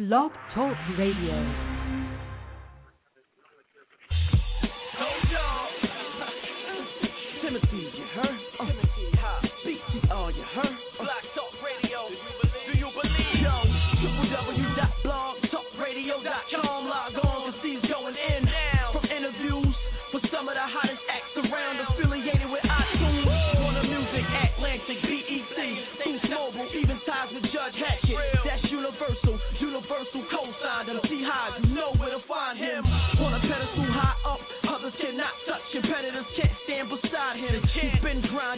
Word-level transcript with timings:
Blog 0.00 0.32
Talk 0.54 0.78
Radio. 0.96 1.69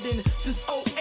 Grinding 0.02 0.24
since 0.44 0.56
08, 0.68 0.91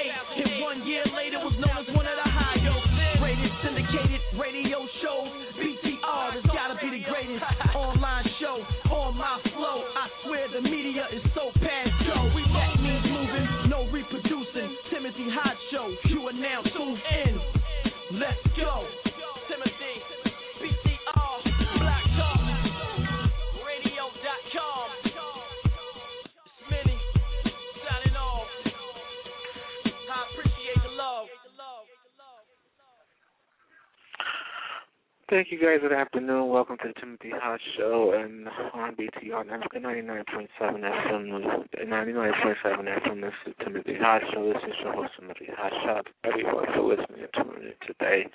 Thank 35.41 35.53
you 35.53 35.59
guys. 35.59 35.79
Good 35.81 35.91
afternoon. 35.91 36.49
Welcome 36.49 36.77
to 36.83 36.89
the 36.89 36.99
Timothy 36.99 37.31
Hot 37.33 37.59
Show 37.75 38.13
and 38.13 38.47
on 38.75 38.95
BTR 38.95 39.43
99.7 39.43 40.47
FM. 40.59 41.65
99.7 41.83 42.63
FM. 42.63 43.21
This 43.21 43.33
is 43.47 43.55
Timothy 43.63 43.95
Hot 43.99 44.21
Show. 44.31 44.53
This 44.53 44.61
is 44.67 44.75
your 44.83 44.93
host, 44.93 45.13
Timothy 45.19 45.47
Shot. 45.57 46.05
Everyone 46.25 46.65
for 46.75 46.83
listening 46.83 47.25
and 47.25 47.33
tuning 47.33 47.71
in 47.71 47.87
today. 47.87 48.29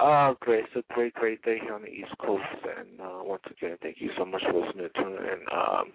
Uh, 0.00 0.34
great. 0.40 0.64
It's 0.64 0.76
a 0.76 0.92
great, 0.92 1.14
great 1.14 1.42
day 1.44 1.60
here 1.62 1.72
on 1.72 1.80
the 1.80 1.88
East 1.88 2.12
Coast. 2.20 2.44
And 2.76 3.00
uh, 3.00 3.24
once 3.24 3.44
again, 3.50 3.78
thank 3.80 3.96
you 3.98 4.10
so 4.18 4.26
much 4.26 4.42
for 4.50 4.66
listening 4.66 4.84
and 4.84 4.94
tuning 4.96 5.24
in. 5.24 5.40
Um, 5.50 5.92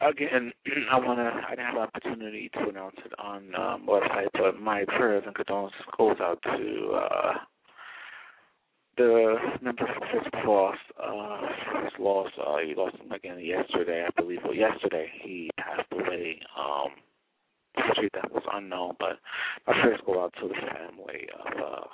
Again, 0.00 0.52
I 0.90 0.98
wanna. 0.98 1.30
I 1.46 1.50
didn't 1.50 1.66
have 1.66 1.74
the 1.74 1.80
opportunity 1.82 2.50
to 2.54 2.68
announce 2.68 2.96
it 3.04 3.12
on 3.18 3.54
um, 3.54 3.86
website, 3.86 4.28
but 4.32 4.58
my 4.58 4.84
prayers 4.86 5.22
and 5.26 5.34
condolences 5.34 5.78
goes 5.96 6.16
out 6.20 6.42
to 6.42 6.92
uh, 6.94 7.32
the 8.96 9.36
for 9.62 10.06
Kris 10.10 10.24
Kross. 10.34 10.74
Uh, 11.02 11.82
his 11.84 11.92
loss. 11.98 12.30
Uh, 12.38 12.58
he 12.66 12.74
lost 12.74 12.96
him 12.96 13.12
again 13.12 13.38
yesterday, 13.40 14.06
I 14.06 14.20
believe. 14.20 14.40
Well, 14.44 14.54
yesterday 14.54 15.08
he 15.22 15.50
passed 15.58 15.88
away. 15.92 16.40
Um, 16.58 16.90
history 17.76 18.10
that 18.14 18.32
was 18.32 18.42
unknown, 18.52 18.96
but 18.98 19.18
my 19.66 19.80
prayers 19.80 20.00
go 20.04 20.22
out 20.22 20.34
to 20.40 20.48
the 20.48 20.54
family 20.54 21.28
of 21.38 21.52
uh, 21.58 21.86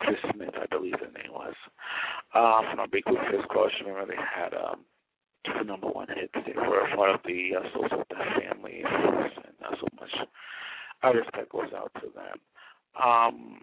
Chris 0.00 0.16
Smith, 0.32 0.54
I 0.60 0.66
believe 0.66 0.94
the 1.00 1.12
name 1.18 1.32
was. 1.32 1.54
Um, 2.34 2.70
from 2.70 2.84
a 2.84 2.88
big 2.88 3.04
group, 3.04 3.18
Kris 3.28 3.44
Kross. 3.50 3.70
You 3.80 3.86
remember 3.86 4.14
they 4.14 4.20
had 4.20 4.54
um 4.54 4.84
two 5.44 5.64
number 5.64 5.88
one 5.88 6.08
hits. 6.08 6.32
They 6.46 6.54
were 6.54 6.88
part 6.94 7.10
of 7.10 7.20
the 7.24 7.56
uh, 7.56 7.68
So 7.74 7.86
So 7.90 8.04
Def 8.08 8.42
family, 8.42 8.82
and 8.84 9.54
uh, 9.64 9.76
so 9.78 9.86
much 10.00 10.10
uh, 11.02 11.12
respect 11.12 11.50
goes 11.50 11.72
out 11.76 11.92
to 12.00 12.08
them. 12.14 12.38
Um, 13.02 13.60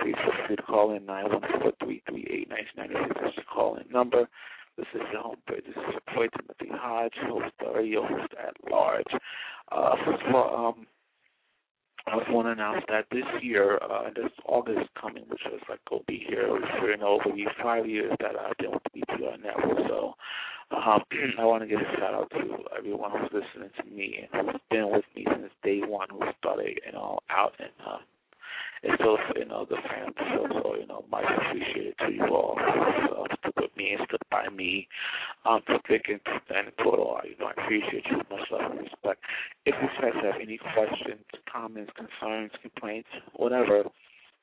Please 0.00 0.14
feel 0.22 0.32
free 0.46 0.56
to 0.56 0.62
call 0.62 0.94
in 0.94 1.06
914-338-1996. 1.06 3.22
That's 3.22 3.36
your 3.36 3.44
call-in 3.52 3.84
number. 3.90 4.28
This 4.76 4.86
is 4.94 5.02
your 5.12 5.22
home 5.22 5.36
page. 5.48 5.64
This 5.66 5.76
is 5.76 5.92
your 5.92 6.14
boy 6.14 6.28
Timothy 6.36 6.70
Hodge, 6.72 7.14
host, 7.28 7.54
uh, 7.64 7.72
radio 7.72 8.06
host 8.06 8.32
at 8.38 8.54
large. 8.70 9.06
Uh, 9.70 9.94
first 10.04 10.22
of 10.26 10.34
all, 10.34 10.68
um, 10.68 10.86
I 12.06 12.18
just 12.18 12.30
want 12.30 12.48
to 12.48 12.52
announce 12.52 12.84
that 12.88 13.06
this 13.10 13.24
year, 13.40 13.78
uh, 13.78 14.10
this 14.14 14.32
August 14.46 14.90
coming, 15.00 15.24
which 15.28 15.40
is 15.46 15.60
like 15.68 15.78
will 15.90 16.04
be 16.06 16.24
here 16.28 16.48
know 16.98 17.20
over 17.20 17.36
five 17.62 17.86
years 17.86 18.12
that 18.20 18.32
I've 18.38 18.56
been 18.58 18.72
with 18.72 18.82
the 18.92 19.00
BTR 19.00 19.42
network. 19.42 19.78
So 19.88 20.14
um, 20.70 21.02
I 21.38 21.44
want 21.44 21.62
to 21.62 21.68
give 21.68 21.80
a 21.80 21.96
shout 21.98 22.14
out 22.14 22.30
to 22.30 22.58
everyone 22.76 23.12
who's 23.12 23.30
listening 23.32 23.70
to 23.78 23.84
me 23.90 24.26
and 24.32 24.50
who's 24.50 24.60
been 24.70 24.90
with 24.90 25.04
me 25.14 25.26
since 25.30 25.52
day 25.62 25.80
one, 25.86 26.08
who 26.10 26.20
started 26.38 26.78
you 26.84 26.92
know 26.92 27.18
out 27.30 27.54
and 27.58 27.70
uh, 27.86 27.98
it's 28.82 28.94
still 28.94 29.18
you 29.36 29.44
know 29.44 29.66
the 29.68 29.76
fans. 29.88 30.14
So, 30.34 30.46
so 30.62 30.74
you 30.74 30.86
know 30.86 31.04
much 31.10 31.24
appreciated 31.24 31.94
to 31.98 32.12
you 32.12 32.26
all 32.26 32.58
stood 32.58 33.18
with 33.44 33.53
me 33.84 33.92
and 33.92 34.06
stood 34.08 34.24
by 34.30 34.48
me 34.48 34.88
um, 35.44 35.60
for 35.66 35.78
thick 35.88 36.08
and 36.08 36.20
total. 36.82 37.20
You 37.28 37.36
know 37.38 37.50
I 37.52 37.54
appreciate 37.62 38.06
you. 38.10 38.16
Much 38.32 38.48
love 38.50 38.70
and 38.72 38.80
respect. 38.80 39.20
If 39.68 39.74
you 39.82 39.88
guys 40.00 40.16
have 40.24 40.40
any 40.40 40.58
questions, 40.72 41.24
comments, 41.52 41.92
concerns, 42.02 42.52
complaints, 42.64 43.08
whatever, 43.36 43.84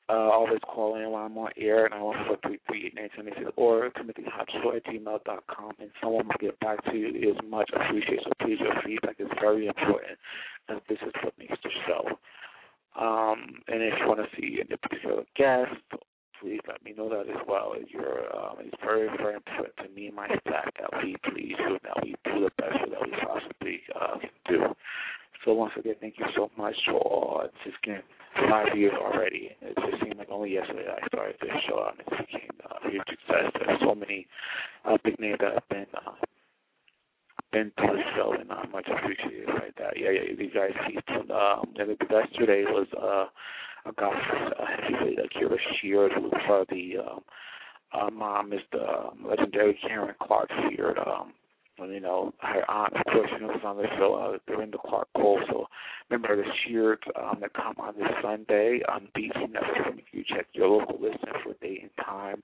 uh, 0.08 0.28
always 0.38 0.62
call 0.72 0.96
in 0.96 1.10
while 1.10 1.26
I'm 1.26 1.38
on 1.38 1.50
air, 1.56 1.86
and 1.86 1.94
I 1.94 2.00
want 2.02 2.18
to 2.28 2.36
three 2.46 2.58
three 2.66 2.86
eight 2.86 2.94
nine 2.94 3.10
seven 3.16 3.32
six 3.38 3.50
or 3.56 3.90
Timothy 3.96 4.24
Hopshaw 4.36 4.76
at 4.76 4.84
gmail 4.86 5.18
dot 5.24 5.44
com, 5.54 5.72
and 5.78 5.90
someone 6.00 6.26
will 6.26 6.42
get 6.46 6.58
back 6.60 6.84
to 6.86 6.94
you. 6.96 7.08
Is 7.30 7.38
much 7.48 7.70
appreciated. 7.74 8.24
So 8.24 8.32
please, 8.42 8.58
your 8.60 8.74
feedback 8.84 9.16
is 9.18 9.30
very 9.40 9.66
important, 9.66 10.18
and 10.68 10.80
this 10.88 10.98
is 11.06 11.12
what 11.22 11.34
makes 11.38 11.58
the 11.62 11.70
show. 11.86 12.02
Um, 12.94 13.38
and 13.72 13.80
if 13.88 13.94
you 14.00 14.06
want 14.10 14.20
to 14.20 14.30
see 14.36 14.60
any 14.60 14.76
particular 14.76 15.22
guest, 15.34 15.80
please 16.42 16.60
let 16.66 16.84
me 16.84 16.92
know 16.92 17.08
that 17.08 17.30
as 17.30 17.40
well. 17.46 17.74
You're, 17.88 18.26
um, 18.36 18.56
it's 18.58 18.74
very, 18.84 19.08
very 19.16 19.34
important 19.34 19.76
to 19.78 19.88
me 19.94 20.08
and 20.08 20.16
my 20.16 20.26
staff 20.26 20.68
that 20.80 20.90
we 21.02 21.16
please 21.30 21.54
and 21.58 21.78
that 21.84 22.02
we 22.02 22.14
do 22.24 22.42
the 22.42 22.50
best 22.58 22.82
that 22.90 23.00
we 23.00 23.12
possibly 23.22 23.80
uh, 23.94 24.18
can 24.18 24.30
do. 24.48 24.74
So 25.44 25.54
once 25.54 25.72
again, 25.78 25.94
thank 26.00 26.18
you 26.18 26.26
so 26.36 26.50
much 26.58 26.74
for 26.84 26.98
all. 26.98 27.42
It's 27.44 27.54
just 27.64 27.82
been 27.84 28.02
five 28.50 28.76
years 28.76 28.92
already. 29.00 29.50
It 29.62 29.76
just 29.78 30.02
seemed 30.02 30.18
like 30.18 30.30
only 30.30 30.52
yesterday 30.52 30.86
I 30.90 31.06
started 31.06 31.36
this 31.40 31.50
show 31.68 31.88
and 31.90 32.00
it 32.00 32.10
became 32.10 32.50
a 32.66 32.90
huge 32.90 33.02
success. 33.08 33.52
There's 33.54 33.80
so 33.80 33.94
many 33.94 34.26
uh, 34.84 34.98
big 35.04 35.18
names 35.20 35.38
that 35.40 35.54
have 35.54 35.68
been 35.68 35.86
uh, 35.94 36.12
been 37.52 37.70
to 37.76 37.86
the 37.86 38.02
show 38.16 38.34
and 38.38 38.50
uh, 38.50 38.64
much 38.72 38.88
appreciated 38.88 39.48
like 39.48 39.76
that. 39.76 39.94
Yeah, 39.96 40.10
yeah, 40.10 40.32
you 40.36 40.50
guys 40.50 40.72
keep. 40.86 41.04
Um, 41.30 41.74
the 41.76 41.96
yesterday 42.10 42.64
was 42.64 42.86
uh, 42.96 43.26
a 43.86 43.92
gospel 43.92 44.50
uh, 44.58 44.64
heavyweight, 44.80 45.18
Kierra 45.32 45.56
Sheard, 45.80 46.12
who 46.12 46.30
part 46.46 46.62
of 46.62 46.68
the 46.68 46.98
um, 46.98 47.20
uh, 47.92 48.10
mom 48.10 48.52
is 48.52 48.60
the 48.72 48.82
um, 48.82 49.26
legendary 49.28 49.78
Karen 49.86 50.14
Clark 50.20 50.50
Sheard. 50.70 50.98
Um, 50.98 51.32
and, 51.78 51.92
you 51.92 52.00
know, 52.00 52.32
her 52.40 52.70
aunt, 52.70 52.94
of 52.94 53.04
course, 53.06 53.28
you 53.32 53.40
know, 53.40 53.48
was 53.48 53.60
on 53.64 53.76
the 53.76 53.86
show 53.98 54.14
uh, 54.14 54.38
the 54.46 54.78
Clark 54.78 55.08
Cole. 55.16 55.40
So 55.50 55.66
remember 56.10 56.36
the 56.36 56.48
Sheards 56.64 57.02
um, 57.20 57.38
that 57.40 57.54
come 57.54 57.74
on 57.78 57.94
this 57.98 58.08
Sunday 58.22 58.80
on 58.88 59.08
BC 59.16 59.50
Network. 59.50 59.98
If 59.98 60.04
you 60.12 60.22
check 60.28 60.46
your 60.52 60.68
local 60.68 61.00
listing 61.00 61.32
for 61.42 61.54
date 61.60 61.82
and 61.82 61.90
time, 62.04 62.42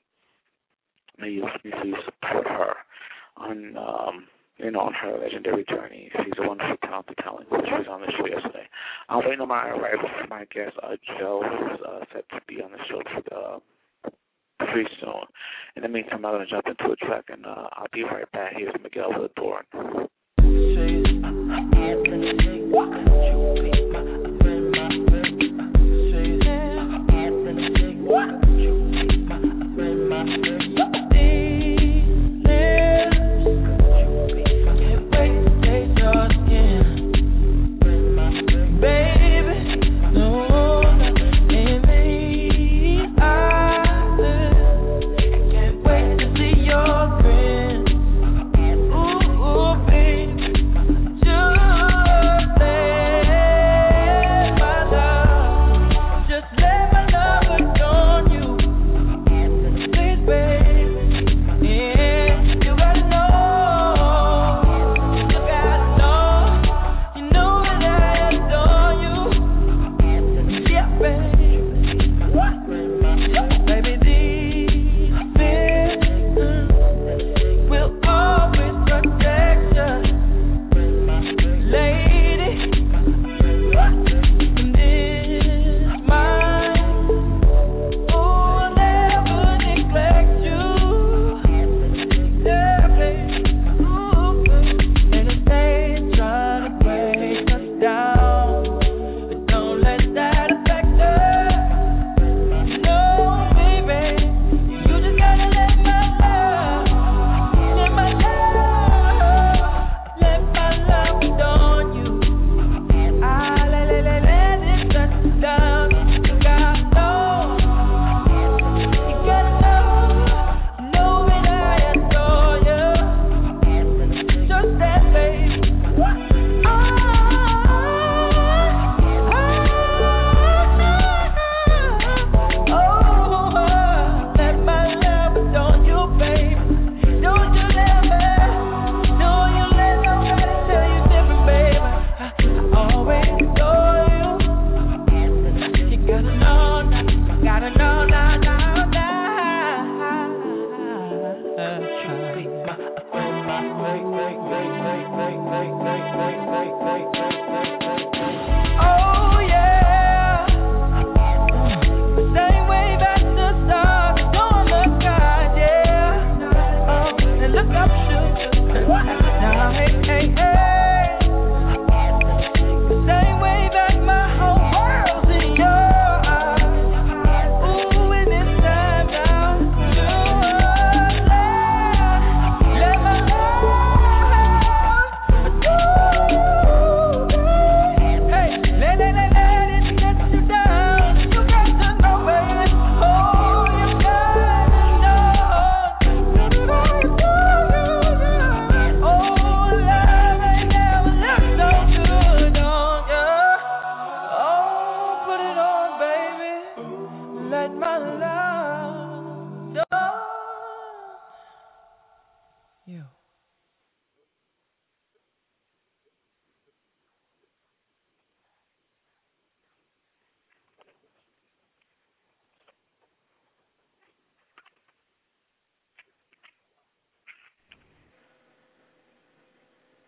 may 1.18 1.28
you 1.28 1.46
please 1.62 1.94
support 2.04 2.46
her 2.46 2.74
on 3.36 3.76
um, 3.76 4.26
you 4.58 4.70
know, 4.70 4.80
on 4.80 4.92
her 4.92 5.18
legendary 5.18 5.64
journey. 5.64 6.10
She's 6.24 6.34
a 6.38 6.46
wonderful, 6.46 6.76
talented 6.82 7.16
talent. 7.18 7.46
She 7.50 7.72
was 7.72 7.86
on 7.88 8.00
the 8.00 8.12
show 8.18 8.26
yesterday. 8.26 8.68
I'm 9.08 9.24
waiting 9.24 9.40
on 9.40 9.48
my 9.48 9.68
arrival 9.68 10.08
for 10.20 10.26
my 10.28 10.44
guest, 10.52 10.76
uh, 10.82 10.96
Joe, 11.18 11.42
who's 11.42 11.80
uh, 11.86 12.04
set 12.12 12.28
to 12.30 12.40
be 12.46 12.62
on 12.62 12.72
the 12.72 12.78
show 12.88 13.00
for 13.14 13.22
uh, 13.34 13.58
pretty 14.72 14.90
soon. 15.00 15.26
In 15.76 15.82
the 15.82 15.88
meantime, 15.88 16.24
I'm 16.24 16.32
going 16.34 16.46
to 16.46 16.50
jump 16.50 16.66
into 16.66 16.92
a 16.92 16.96
track, 16.96 17.26
and 17.28 17.46
uh, 17.46 17.68
I'll 17.72 17.86
be 17.92 18.02
right 18.02 18.30
back. 18.32 18.54
Here's 18.56 18.74
Miguel 18.82 19.10
with 19.16 19.30
Adorn. 19.36 19.64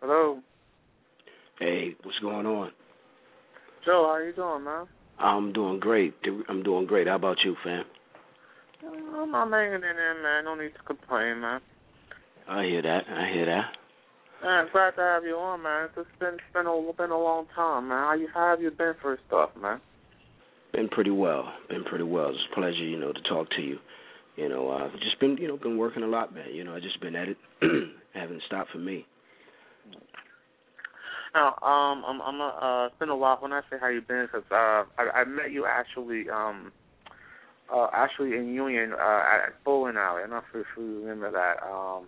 Hello. 0.01 0.39
Hey, 1.59 1.95
what's 2.01 2.17
going 2.19 2.47
on? 2.47 2.71
Joe, 3.85 4.09
how 4.11 4.17
you 4.17 4.33
doing, 4.33 4.63
man? 4.63 4.87
I'm 5.19 5.53
doing 5.53 5.79
great. 5.79 6.15
I'm 6.49 6.63
doing 6.63 6.87
great. 6.87 7.07
How 7.07 7.17
about 7.17 7.37
you, 7.45 7.55
fam? 7.63 7.83
Uh, 8.83 9.21
I'm, 9.21 9.35
I'm 9.35 9.51
hanging 9.51 9.75
in 9.75 9.81
there, 9.81 10.23
man. 10.23 10.45
No 10.45 10.55
need 10.55 10.73
to 10.73 10.83
complain, 10.87 11.39
man. 11.41 11.61
I 12.49 12.63
hear 12.63 12.81
that. 12.81 13.03
I 13.07 13.31
hear 13.31 13.45
that. 13.45 13.65
Man, 14.43 14.65
glad 14.71 14.91
to 14.95 15.01
have 15.01 15.23
you 15.23 15.35
on, 15.35 15.61
man. 15.61 15.89
It's 15.95 16.09
been 16.19 16.33
it's 16.33 16.43
been 16.51 16.65
a 16.65 16.93
been 16.97 17.11
a 17.11 17.19
long 17.19 17.45
time, 17.55 17.89
man. 17.89 17.99
How 17.99 18.15
you 18.15 18.27
how 18.33 18.49
have 18.49 18.61
you 18.61 18.71
been 18.71 18.95
first 19.03 19.21
stuff, 19.27 19.51
man? 19.61 19.79
Been 20.73 20.89
pretty 20.89 21.11
well. 21.11 21.53
Been 21.69 21.83
pretty 21.83 22.05
well. 22.05 22.29
It's 22.29 22.39
a 22.51 22.55
pleasure, 22.55 22.83
you 22.83 22.97
know, 22.99 23.13
to 23.13 23.21
talk 23.29 23.51
to 23.51 23.61
you. 23.61 23.77
You 24.35 24.49
know, 24.49 24.71
I've 24.71 24.93
just 24.93 25.19
been, 25.19 25.37
you 25.37 25.47
know, 25.47 25.57
been 25.57 25.77
working 25.77 26.01
a 26.01 26.07
lot, 26.07 26.33
man. 26.33 26.47
You 26.51 26.63
know, 26.63 26.73
I 26.73 26.79
just 26.79 26.99
been 27.01 27.15
at 27.15 27.27
it. 27.27 27.37
haven't 28.15 28.41
stopped 28.47 28.71
for 28.71 28.79
me. 28.79 29.05
Now, 31.33 31.55
um, 31.61 32.03
I'm, 32.05 32.21
I'm, 32.21 32.41
uh, 32.41 32.87
it's 32.87 32.99
been 32.99 33.09
a 33.09 33.15
while. 33.15 33.37
When 33.39 33.53
I 33.53 33.61
say 33.69 33.77
how 33.79 33.87
you 33.87 34.01
been, 34.01 34.27
because 34.31 34.45
uh, 34.51 34.83
I, 34.97 35.21
I 35.21 35.23
met 35.23 35.51
you 35.51 35.65
actually, 35.65 36.29
um, 36.29 36.73
uh, 37.73 37.87
actually 37.93 38.35
in 38.35 38.53
Union 38.53 38.93
uh, 38.93 39.21
at 39.47 39.63
bowling 39.63 39.95
alley. 39.95 40.23
I'm 40.23 40.29
not 40.29 40.43
sure 40.51 40.61
if 40.61 40.67
you 40.77 40.99
remember 41.01 41.31
that. 41.31 41.65
Um, 41.65 42.07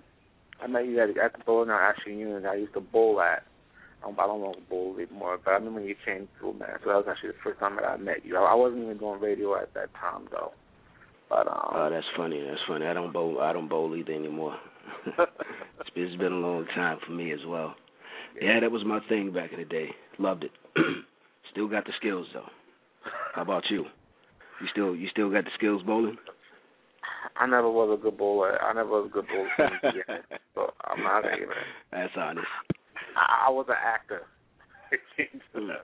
I 0.61 0.67
met 0.67 0.85
you 0.85 0.99
at, 0.99 1.09
at 1.17 1.33
the 1.33 1.43
bowling 1.45 1.69
alley, 1.69 1.83
actually 1.83 2.13
in 2.13 2.19
Union. 2.19 2.45
I 2.45 2.55
used 2.55 2.73
to 2.73 2.81
bowl 2.81 3.21
at. 3.21 3.43
Um, 4.05 4.17
I 4.19 4.27
don't 4.27 4.41
know 4.41 4.53
bowl 4.69 4.97
anymore, 4.97 5.39
but 5.43 5.51
I 5.51 5.53
remember 5.53 5.79
you 5.79 5.95
came 6.03 6.27
through, 6.37 6.55
man. 6.59 6.75
So 6.83 6.89
that 6.89 6.97
was 6.97 7.05
actually 7.09 7.29
the 7.29 7.35
first 7.41 7.61
time 7.61 7.77
that 7.77 7.85
I 7.85 7.95
met 7.95 8.25
you. 8.25 8.35
I, 8.35 8.51
I 8.51 8.55
wasn't 8.55 8.83
even 8.83 8.97
doing 8.97 9.21
radio 9.21 9.55
at 9.55 9.73
that 9.75 9.93
time, 9.93 10.27
though. 10.29 10.51
But 11.29 11.47
um, 11.47 11.71
oh, 11.73 11.89
that's 11.89 12.05
funny. 12.17 12.43
That's 12.45 12.59
funny. 12.67 12.85
I 12.85 12.93
don't 12.93 13.13
bowl. 13.13 13.39
I 13.39 13.53
don't 13.53 13.69
bowl 13.69 13.95
either 13.95 14.11
anymore. 14.11 14.57
It's, 15.07 15.89
been, 15.93 16.03
it's 16.03 16.15
been 16.17 16.31
a 16.31 16.35
long 16.35 16.65
time 16.75 16.97
for 17.05 17.11
me 17.11 17.31
as 17.31 17.39
well. 17.47 17.75
Yeah, 18.41 18.59
that 18.59 18.71
was 18.71 18.83
my 18.85 18.99
thing 19.09 19.31
back 19.31 19.51
in 19.53 19.59
the 19.59 19.65
day. 19.65 19.89
Loved 20.19 20.45
it. 20.45 20.51
still 21.51 21.67
got 21.67 21.85
the 21.85 21.91
skills 21.97 22.27
though. 22.33 22.49
How 23.33 23.41
about 23.41 23.63
you? 23.69 23.85
You 24.61 24.67
still 24.71 24.95
you 24.95 25.07
still 25.09 25.29
got 25.31 25.45
the 25.45 25.51
skills 25.55 25.83
bowling? 25.83 26.17
I 27.35 27.45
never 27.47 27.69
was 27.69 27.97
a 27.97 28.01
good 28.01 28.17
bowler. 28.17 28.61
I 28.61 28.73
never 28.73 28.89
was 28.89 29.09
a 29.09 29.13
good 29.13 29.25
bowler. 29.27 29.71
yeah, 29.83 30.37
so 30.55 30.73
I'm 30.83 31.03
not 31.03 31.25
even. 31.25 31.49
That's 31.91 32.13
honest. 32.17 32.47
I, 33.17 33.47
I 33.47 33.49
was 33.49 33.65
an 33.69 33.75
actor. 33.83 34.23
mm. 35.55 35.75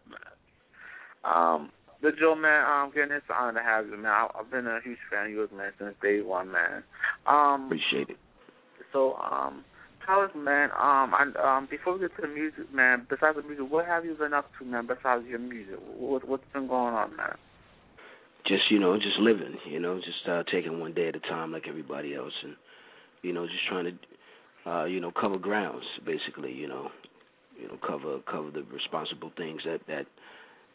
um, 1.24 1.72
but 2.02 2.18
Joe, 2.18 2.36
man, 2.36 2.66
um, 2.66 2.92
again, 2.92 3.12
it's 3.12 3.26
an 3.30 3.36
honor 3.38 3.60
to 3.60 3.66
have 3.66 3.88
you, 3.88 3.98
man. 3.98 4.12
I, 4.12 4.28
I've 4.40 4.52
been 4.52 4.68
a 4.68 4.80
huge 4.84 5.00
fan 5.12 5.26
of 5.26 5.32
yours, 5.32 5.50
man, 5.56 5.72
since 5.80 5.96
day 6.02 6.22
one, 6.22 6.52
man. 6.52 6.84
Um, 7.26 7.66
Appreciate 7.66 8.10
it. 8.10 8.18
So, 8.92 9.16
um, 9.16 9.64
us, 10.10 10.32
man. 10.36 10.70
Um, 10.72 11.14
and 11.18 11.38
um, 11.38 11.68
before 11.70 11.94
we 11.94 12.00
get 12.02 12.16
to 12.16 12.22
the 12.24 12.28
music, 12.28 12.74
man. 12.74 13.06
Besides 13.10 13.38
the 13.38 13.44
music, 13.44 13.66
what 13.70 13.86
have 13.86 14.06
you 14.06 14.16
been 14.16 14.34
up 14.34 14.50
to, 14.60 14.66
man? 14.66 14.88
Besides 14.88 15.26
your 15.28 15.40
music, 15.40 15.76
what 15.98 16.28
what's 16.28 16.44
been 16.54 16.68
going 16.68 16.94
on, 16.94 17.16
man? 17.16 17.36
Just 18.48 18.64
you 18.72 18.80
know, 18.80 18.96
just 18.98 19.20
living. 19.20 19.58
You 19.68 19.80
know, 19.80 19.98
just 19.98 20.28
uh, 20.28 20.44
taking 20.52 20.80
one 20.80 20.94
day 20.94 21.10
at 21.10 21.16
a 21.16 21.20
time, 21.20 21.52
like 21.52 21.68
everybody 21.68 22.16
else, 22.16 22.34
and 22.44 22.56
you 23.22 23.34
know, 23.34 23.46
just 23.46 23.68
trying 23.70 23.86
to, 23.86 24.72
uh, 24.72 24.86
you 24.86 25.00
know, 25.00 25.12
cover 25.12 25.38
grounds, 25.38 25.86
basically. 26.06 26.54
You 26.54 26.68
know, 26.68 26.90
you 27.62 27.68
know, 27.68 27.78
cover 27.86 28.20
cover 28.30 28.50
the 28.52 28.64
responsible 28.74 29.32
things 29.38 29.62
that 29.66 29.82
that 29.88 30.06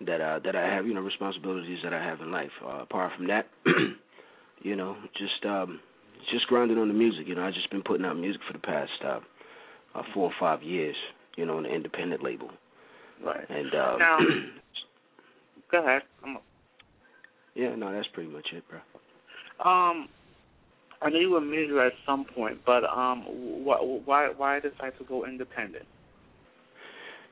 that 0.06 0.21
uh 0.21 0.38
that 0.44 0.54
I 0.54 0.73
have, 0.75 0.87
you 0.87 0.94
know, 0.94 1.00
responsibilities 1.00 1.78
that 1.83 1.92
I 1.92 2.02
have 2.02 2.21
in 2.21 2.30
life. 2.30 2.52
Uh, 2.64 2.83
apart 2.83 3.12
from 3.16 3.26
that, 3.28 3.49
you 4.62 4.76
know, 4.76 4.97
just 5.16 5.44
um 5.44 5.80
just 6.30 6.47
grinding 6.47 6.78
on 6.78 6.88
the 6.88 6.94
music. 6.94 7.26
You 7.26 7.35
know, 7.35 7.42
I've 7.44 7.54
just 7.54 7.71
been 7.71 7.83
putting 7.83 8.04
out 8.04 8.16
music 8.16 8.40
for 8.47 8.52
the 8.52 8.59
past 8.59 8.90
uh, 9.04 9.21
uh 9.94 10.02
four 10.12 10.25
or 10.25 10.35
five 10.38 10.62
years. 10.62 10.97
You 11.37 11.47
know, 11.47 11.56
on 11.56 11.66
an 11.66 11.73
independent 11.73 12.23
label. 12.23 12.50
Right. 13.25 13.49
And 13.49 13.75
uh, 13.75 13.97
now, 13.97 14.18
go 15.71 15.83
ahead. 15.83 16.02
I'm 16.25 16.38
yeah, 17.54 17.75
no, 17.76 17.92
that's 17.92 18.09
pretty 18.12 18.30
much 18.30 18.49
it, 18.52 18.64
bro. 18.68 18.78
Um, 19.64 20.09
I 21.00 21.11
know 21.11 21.18
you 21.18 21.30
were 21.30 21.40
major 21.40 21.85
at 21.85 21.92
some 22.04 22.25
point, 22.25 22.59
but 22.66 22.85
um, 22.85 23.25
why 23.64 23.76
why 24.04 24.28
why 24.37 24.61
decide 24.61 24.99
to 24.99 25.04
go 25.04 25.25
independent? 25.25 25.85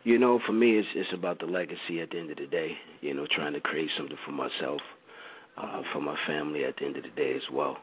You 0.05 0.19
know, 0.19 0.41
for 0.47 0.53
me, 0.53 0.79
it's 0.79 0.89
it's 0.95 1.09
about 1.13 1.41
the 1.41 1.47
legacy 1.47 2.01
at 2.01 2.11
the 2.11 2.19
end 2.19 2.31
of 2.31 2.37
the 2.37 2.47
day. 2.47 2.73
You 3.01 3.15
know, 3.15 3.27
trying 3.35 3.55
to 3.55 3.61
create 3.61 3.91
something 3.97 4.17
for 4.25 4.33
myself, 4.33 4.81
uh, 5.57 5.83
for 5.93 6.01
my 6.01 6.17
family 6.27 6.65
at 6.65 6.77
the 6.77 6.87
end 6.87 6.97
of 6.97 7.03
the 7.03 7.11
day 7.11 7.35
as 7.35 7.43
well. 7.53 7.79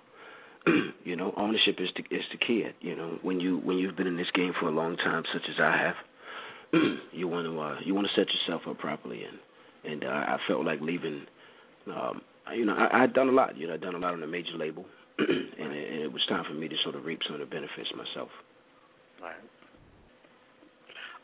you 1.03 1.15
know, 1.15 1.33
ownership 1.37 1.75
is 1.79 1.89
the 1.95 2.15
is 2.15 2.23
the 2.31 2.37
key. 2.37 2.63
You 2.81 2.95
know, 2.95 3.19
when 3.21 3.39
you 3.39 3.59
when 3.59 3.77
you've 3.77 3.95
been 3.95 4.07
in 4.07 4.17
this 4.17 4.31
game 4.33 4.53
for 4.59 4.67
a 4.67 4.71
long 4.71 4.97
time, 4.97 5.23
such 5.33 5.43
as 5.49 5.55
I 5.59 5.77
have, 5.77 5.95
you 7.11 7.27
want 7.27 7.45
to 7.47 7.59
uh, 7.59 7.75
you 7.85 7.93
want 7.93 8.07
to 8.07 8.19
set 8.19 8.27
yourself 8.33 8.63
up 8.69 8.77
properly, 8.79 9.23
and 9.23 9.91
and 9.91 10.03
uh, 10.03 10.07
I 10.07 10.37
felt 10.47 10.65
like 10.65 10.81
leaving. 10.81 11.25
Um, 11.87 12.21
you 12.55 12.65
know, 12.65 12.73
I, 12.73 13.03
I'd 13.03 13.13
done 13.13 13.29
a 13.29 13.31
lot. 13.31 13.57
You 13.57 13.67
know, 13.67 13.73
I'd 13.73 13.81
done 13.81 13.95
a 13.95 13.99
lot 13.99 14.13
on 14.13 14.23
a 14.23 14.27
major 14.27 14.57
label, 14.57 14.85
and, 15.17 15.73
it, 15.73 15.91
and 15.91 16.01
it 16.01 16.11
was 16.11 16.21
time 16.27 16.43
for 16.47 16.53
me 16.53 16.67
to 16.67 16.75
sort 16.83 16.95
of 16.95 17.05
reap 17.05 17.19
some 17.25 17.35
of 17.35 17.39
the 17.39 17.45
benefits 17.45 17.89
myself. 17.95 18.29
Right. 19.21 19.35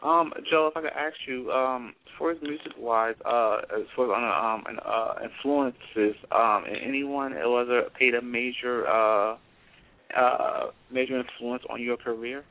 Um, 0.06 0.32
Joe, 0.52 0.68
if 0.68 0.78
I 0.78 0.82
could 0.82 0.92
ask 0.92 1.16
you, 1.28 1.52
um, 1.52 1.94
as 2.06 2.12
far 2.20 2.30
as 2.30 2.38
music 2.44 2.74
wise, 2.78 3.16
uh, 3.26 3.58
as 3.76 3.88
far 3.96 4.06
as 4.06 4.12
on 4.12 4.60
um, 4.60 4.64
and, 4.68 4.80
uh, 4.86 5.16
influences, 5.24 6.16
um, 6.32 6.64
anyone 6.70 7.34
was 7.34 7.66
there 7.68 7.90
paid 7.98 8.14
a 8.14 8.22
major 8.22 8.88
uh, 8.88 9.36
uh, 10.16 10.68
major 10.92 11.20
influence 11.20 11.64
on 11.72 11.82
your 11.82 11.98
career? 11.98 12.44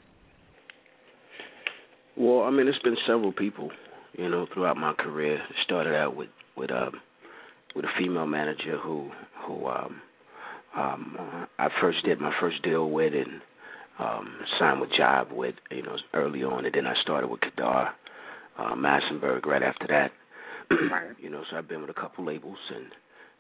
Well, 2.17 2.43
I 2.43 2.51
mean, 2.51 2.67
it's 2.67 2.79
been 2.81 2.97
several 3.07 3.33
people, 3.33 3.71
you 4.19 4.29
know, 4.29 4.47
throughout 4.53 4.77
my 4.77 4.93
career. 4.95 5.35
It 5.35 5.57
started 5.65 5.95
out 5.95 6.17
with 6.17 6.31
with 6.57 6.73
um 6.73 7.01
with 7.77 7.85
a 7.85 7.89
female 7.97 8.27
manager 8.27 8.79
who 8.83 9.11
who 9.47 9.67
um 9.67 10.01
um 10.77 11.47
I 11.61 11.69
first 11.81 12.05
did 12.05 12.21
my 12.21 12.33
first 12.41 12.65
deal 12.65 12.91
with 12.91 13.15
and 13.15 13.41
um 13.99 14.37
signed 14.59 14.81
with 14.81 14.91
Jive 14.91 15.33
with, 15.33 15.55
you 15.71 15.83
know, 15.83 15.97
early 16.15 16.43
on 16.43 16.65
and 16.65 16.75
then 16.75 16.87
I 16.87 16.95
started 17.03 17.29
with 17.29 17.41
Kedar, 17.41 17.91
uh 18.59 18.75
Massenburg 18.75 19.47
right 19.47 19.63
after 19.63 19.87
that. 19.89 20.13
Right. 20.91 21.11
you 21.21 21.29
know, 21.29 21.43
so 21.51 21.59
I've 21.59 21.69
been 21.69 21.83
with 21.83 21.91
a 21.91 21.95
couple 21.95 22.25
labels 22.25 22.59
and 22.75 22.87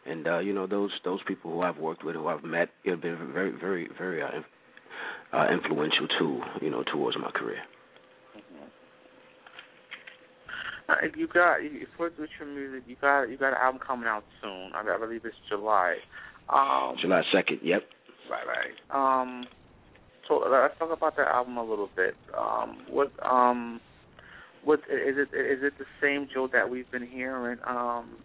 and 0.07 0.27
uh, 0.27 0.39
you 0.41 0.53
know, 0.53 0.67
those 0.67 0.91
those 1.05 1.21
people 1.27 1.51
who 1.53 1.63
I've 1.63 1.79
worked 1.79 2.05
with, 2.05 2.15
who 2.15 2.27
I've 2.29 2.45
met, 2.45 2.69
have 2.85 3.01
been 3.01 3.33
very, 3.33 3.53
very, 3.59 3.89
very 3.97 4.23
uh, 4.23 4.29
uh 5.33 5.47
influential 5.51 6.07
too, 6.19 6.41
you 6.61 6.71
know, 6.71 6.85
towards 6.93 7.17
my 7.17 7.31
career. 7.31 7.61
Uh, 10.89 10.95
you 11.17 11.27
got 11.27 11.63
you 11.63 11.87
first 11.97 12.19
with 12.19 12.29
your 12.39 12.49
music. 12.49 12.85
You 12.87 12.97
got 13.01 13.25
you 13.25 13.39
got 13.39 13.49
an 13.49 13.59
album 13.61 13.81
coming 13.85 14.07
out 14.07 14.25
soon. 14.43 14.73
I, 14.75 14.83
I 14.83 14.99
believe 14.99 15.23
it's 15.25 15.35
July. 15.49 15.97
Um, 16.51 16.97
July 17.01 17.23
second. 17.33 17.61
Yep. 17.63 17.83
Right, 18.31 18.45
right. 18.47 19.23
Um, 19.23 19.47
so 20.29 20.43
let's 20.51 20.79
talk 20.79 20.91
about 20.97 21.17
that 21.17 21.29
album 21.29 21.57
a 21.57 21.65
little 21.65 21.91
bit. 21.97 22.15
Um, 22.37 22.79
what 22.89 23.13
um, 23.25 23.81
what 24.65 24.81
is 24.81 25.17
it? 25.19 25.29
Is 25.37 25.63
it 25.63 25.75
the 25.79 25.85
same 26.01 26.29
Joe 26.33 26.49
that 26.53 26.71
we've 26.71 26.91
been 26.91 27.07
hearing 27.07 27.59
um 27.67 28.17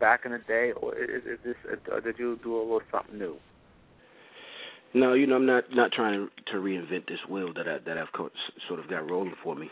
back 0.00 0.20
in 0.24 0.32
the 0.32 0.38
day, 0.38 0.72
or 0.80 0.94
is, 0.96 1.22
is 1.24 1.38
this? 1.44 1.56
Uh, 1.92 2.00
did 2.00 2.16
you 2.18 2.38
do 2.42 2.56
a 2.56 2.60
little 2.62 2.80
something 2.90 3.18
new? 3.18 3.36
No, 4.94 5.12
you 5.12 5.26
know, 5.26 5.36
I'm 5.36 5.46
not 5.46 5.64
not 5.72 5.92
trying 5.92 6.28
to 6.52 6.56
reinvent 6.56 7.06
this 7.08 7.18
wheel 7.28 7.52
that 7.54 7.68
I 7.68 7.78
that 7.84 7.98
I've 7.98 8.12
co- 8.14 8.30
sort 8.68 8.80
of 8.80 8.88
got 8.88 9.08
rolling 9.10 9.34
for 9.42 9.54
me, 9.54 9.68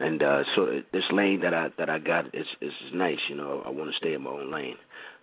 and 0.00 0.22
uh 0.22 0.42
so 0.56 0.80
this 0.92 1.02
lane 1.12 1.40
that 1.42 1.52
I 1.52 1.68
that 1.78 1.90
I 1.90 1.98
got 1.98 2.34
is 2.34 2.46
is 2.62 2.72
nice. 2.94 3.18
You 3.28 3.36
know, 3.36 3.62
I 3.66 3.70
want 3.70 3.90
to 3.90 3.96
stay 3.96 4.14
in 4.14 4.22
my 4.22 4.30
own 4.30 4.50
lane. 4.52 4.76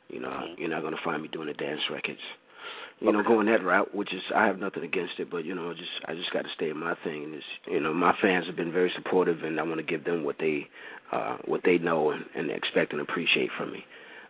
You 0.10 0.20
know, 0.20 0.30
Mm-hmm. 0.30 0.62
you're 0.62 0.70
not 0.70 0.84
gonna 0.84 0.98
find 1.04 1.22
me 1.24 1.28
doing 1.28 1.48
the 1.48 1.54
dance 1.54 1.82
records. 1.92 2.20
You 3.02 3.12
know, 3.12 3.24
going 3.24 3.48
that 3.48 3.64
route, 3.66 3.96
which 3.96 4.14
is 4.14 4.22
I 4.36 4.46
have 4.46 4.60
nothing 4.60 4.84
against 4.84 5.14
it, 5.18 5.32
but 5.32 5.44
you 5.44 5.56
know, 5.56 5.74
just 5.74 5.90
I 6.06 6.14
just 6.14 6.32
got 6.32 6.44
to 6.44 6.50
stay 6.56 6.70
in 6.70 6.78
my 6.78 6.94
thing. 7.04 7.24
And 7.24 7.34
it's 7.34 7.46
you 7.66 7.80
know, 7.80 7.94
my 7.94 8.14
fans 8.22 8.46
have 8.46 8.56
been 8.56 8.72
very 8.72 8.92
supportive, 8.96 9.42
and 9.44 9.60
I 9.60 9.64
want 9.64 9.78
to 9.78 9.84
give 9.84 10.06
them 10.06 10.24
what 10.24 10.36
they 10.40 10.68
uh 11.12 11.38
what 11.46 11.62
they 11.66 11.80
know 11.80 12.12
and, 12.12 12.24
and 12.36 12.52
expect 12.52 12.94
and 12.94 13.02
appreciate 13.02 13.50
from 13.58 13.72
me. 13.72 13.84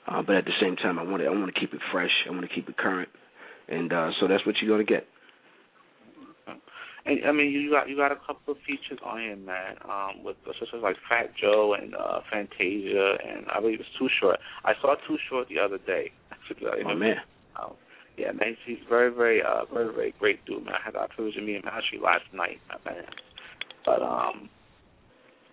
Uh, 0.08 0.22
but 0.22 0.36
at 0.36 0.46
the 0.46 0.56
same 0.62 0.78
time, 0.78 0.98
I 0.98 1.04
want 1.04 1.22
to 1.22 1.28
I 1.28 1.32
want 1.32 1.54
to 1.54 1.60
keep 1.60 1.74
it 1.74 1.82
fresh. 1.92 2.12
I 2.28 2.32
want 2.32 2.48
to 2.48 2.56
keep 2.56 2.70
it 2.70 2.78
current, 2.78 3.10
and 3.68 3.92
uh 3.92 4.12
so 4.22 4.28
that's 4.28 4.46
what 4.46 4.56
you're 4.62 4.72
gonna 4.72 4.86
get. 4.88 5.06
And 7.06 7.26
I 7.26 7.32
mean, 7.32 7.52
you 7.52 7.72
got 7.72 7.90
you 7.90 7.98
got 7.98 8.12
a 8.12 8.16
couple 8.16 8.54
of 8.54 8.58
features 8.66 9.00
on 9.04 9.20
here, 9.20 9.36
man. 9.36 9.76
Um, 9.84 10.24
with 10.24 10.38
such 10.46 10.70
as 10.74 10.82
like 10.82 10.96
Fat 11.10 11.32
Joe 11.40 11.76
and 11.80 11.96
uh 11.96 12.22
Fantasia, 12.32 13.18
and 13.28 13.46
I 13.54 13.60
believe 13.60 13.80
it's 13.80 13.90
Too 14.00 14.08
Short. 14.20 14.40
I 14.64 14.74
saw 14.82 14.96
Too 15.08 15.18
Short 15.30 15.50
the 15.50 15.60
other 15.60 15.78
day. 15.78 16.12
Oh 16.86 16.96
man. 16.96 17.16
Um, 17.60 17.74
yeah, 18.18 18.32
man, 18.32 18.58
he's 18.66 18.78
very, 18.90 19.14
very, 19.14 19.42
uh, 19.42 19.66
very, 19.74 19.94
very 19.94 20.14
great 20.20 20.46
dude, 20.46 20.66
man. 20.66 20.76
I 20.76 20.84
had 20.84 20.94
the 20.94 21.08
privilege 21.14 21.38
of 21.38 21.44
meeting 21.44 21.64
him 21.64 21.70
actually 21.72 22.00
last 22.00 22.26
night, 22.34 22.60
man. 22.86 23.04
But 23.86 24.02
um, 24.02 24.50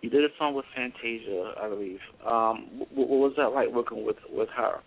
you 0.01 0.11
did 0.11 0.25
a 0.25 0.29
song 0.39 0.55
with 0.55 0.67
Fantasia, 0.75 1.55
I 1.61 1.69
believe. 1.69 2.01
Um, 2.27 2.85
what, 2.95 3.09
what 3.09 3.19
was 3.19 3.33
that 3.37 3.49
like 3.49 3.69
working 3.73 4.05
with 4.05 4.17
with 4.31 4.49
her? 4.57 4.81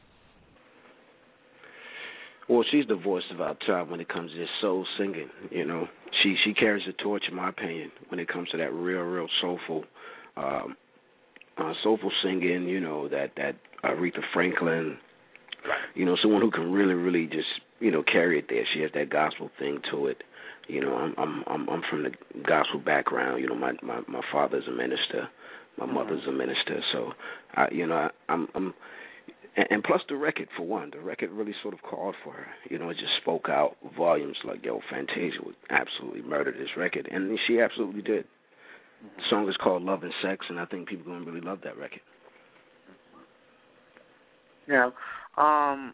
Well, 2.49 2.65
she's 2.69 2.85
the 2.87 2.95
voice 2.95 3.23
of 3.33 3.39
our 3.39 3.55
time 3.65 3.89
when 3.89 4.01
it 4.01 4.09
comes 4.09 4.31
to 4.31 4.37
this 4.37 4.49
soul 4.59 4.85
singing. 4.97 5.29
You 5.49 5.65
know, 5.65 5.87
she 6.21 6.35
she 6.43 6.53
carries 6.53 6.83
the 6.85 6.93
torch, 6.93 7.23
in 7.29 7.35
my 7.35 7.49
opinion, 7.49 7.91
when 8.09 8.19
it 8.19 8.27
comes 8.27 8.49
to 8.49 8.57
that 8.57 8.73
real, 8.73 9.01
real 9.01 9.27
soulful, 9.41 9.85
um, 10.37 10.75
uh, 11.57 11.73
soulful 11.83 12.11
singing. 12.23 12.67
You 12.67 12.79
know, 12.79 13.07
that 13.07 13.31
that 13.37 13.55
Aretha 13.83 14.21
Franklin. 14.33 14.97
You 15.95 16.05
know, 16.05 16.17
someone 16.21 16.41
who 16.41 16.51
can 16.51 16.71
really, 16.71 16.93
really 16.93 17.25
just 17.25 17.47
you 17.79 17.91
know 17.91 18.03
carry 18.03 18.39
it 18.39 18.45
there. 18.49 18.63
She 18.73 18.81
has 18.81 18.91
that 18.93 19.09
gospel 19.09 19.49
thing 19.59 19.79
to 19.91 20.07
it. 20.07 20.23
You 20.67 20.81
know, 20.81 20.95
I'm 20.95 21.13
I'm 21.17 21.43
I'm, 21.47 21.69
I'm 21.69 21.81
from 21.89 22.03
the 22.03 22.11
gospel 22.47 22.79
background. 22.79 23.41
You 23.41 23.47
know, 23.49 23.55
my 23.55 23.73
my 23.81 24.01
my 24.07 24.21
father's 24.31 24.67
a 24.67 24.71
minister, 24.71 25.29
my 25.77 25.85
mm-hmm. 25.85 25.95
mother's 25.95 26.27
a 26.27 26.31
minister, 26.31 26.81
so 26.93 27.11
I 27.55 27.67
you 27.71 27.85
know 27.85 27.95
I, 27.95 28.09
I'm 28.29 28.47
I'm 28.55 28.73
and, 29.55 29.67
and 29.69 29.83
plus 29.83 30.01
the 30.07 30.15
record 30.15 30.47
for 30.55 30.65
one, 30.65 30.91
the 30.91 30.99
record 30.99 31.31
really 31.31 31.53
sort 31.61 31.73
of 31.73 31.81
called 31.81 32.15
for 32.23 32.33
her. 32.33 32.47
You 32.69 32.79
know, 32.79 32.89
it 32.89 32.95
just 32.95 33.17
spoke 33.21 33.49
out 33.49 33.75
volumes 33.97 34.37
like, 34.45 34.63
"Yo, 34.63 34.79
Fantasia 34.89 35.39
would 35.43 35.55
absolutely 35.69 36.21
murder 36.21 36.51
this 36.51 36.77
record," 36.77 37.07
and 37.11 37.37
she 37.47 37.59
absolutely 37.59 38.01
did. 38.01 38.25
The 39.17 39.23
song 39.29 39.49
is 39.49 39.57
called 39.57 39.83
"Love 39.83 40.03
and 40.03 40.13
Sex," 40.23 40.45
and 40.49 40.59
I 40.59 40.65
think 40.65 40.87
people 40.87 41.11
are 41.11 41.17
gonna 41.17 41.29
really 41.29 41.45
love 41.45 41.59
that 41.63 41.77
record. 41.77 42.01
Yeah. 44.67 44.91
Um, 45.37 45.93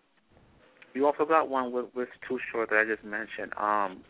you 0.93 1.05
also 1.05 1.25
got 1.25 1.49
one 1.49 1.71
with 1.71 1.85
with 1.95 2.09
Too 2.27 2.39
Short 2.51 2.69
that 2.69 2.79
I 2.79 2.85
just 2.85 3.03
mentioned. 3.03 3.53
Um, 3.57 4.03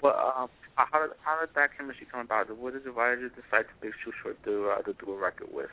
but 0.00 0.14
uh, 0.14 0.46
how 0.76 1.02
did 1.02 1.16
how 1.22 1.40
did 1.40 1.54
that 1.54 1.76
chemistry 1.76 2.06
come 2.10 2.20
about? 2.20 2.54
What 2.56 2.72
did 2.72 2.84
did 2.84 2.94
you 2.94 3.30
decide 3.30 3.66
to 3.66 3.74
pick 3.80 3.92
Too 4.04 4.12
Short 4.22 4.42
to 4.44 4.70
uh, 4.70 4.82
to 4.82 4.92
do 4.92 5.12
a 5.12 5.16
record 5.16 5.48
with? 5.52 5.70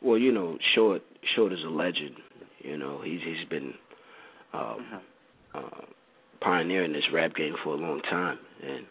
Well, 0.00 0.18
you 0.18 0.32
know, 0.32 0.58
Short 0.74 1.02
Short 1.34 1.52
is 1.52 1.60
a 1.64 1.70
legend. 1.70 2.16
You 2.60 2.76
know, 2.76 3.00
he's 3.02 3.20
he's 3.24 3.48
been 3.48 3.74
um, 4.52 5.00
uh, 5.54 5.86
pioneering 6.40 6.92
this 6.92 7.04
rap 7.12 7.34
game 7.34 7.54
for 7.64 7.74
a 7.74 7.76
long 7.76 8.00
time, 8.02 8.38
and 8.62 8.86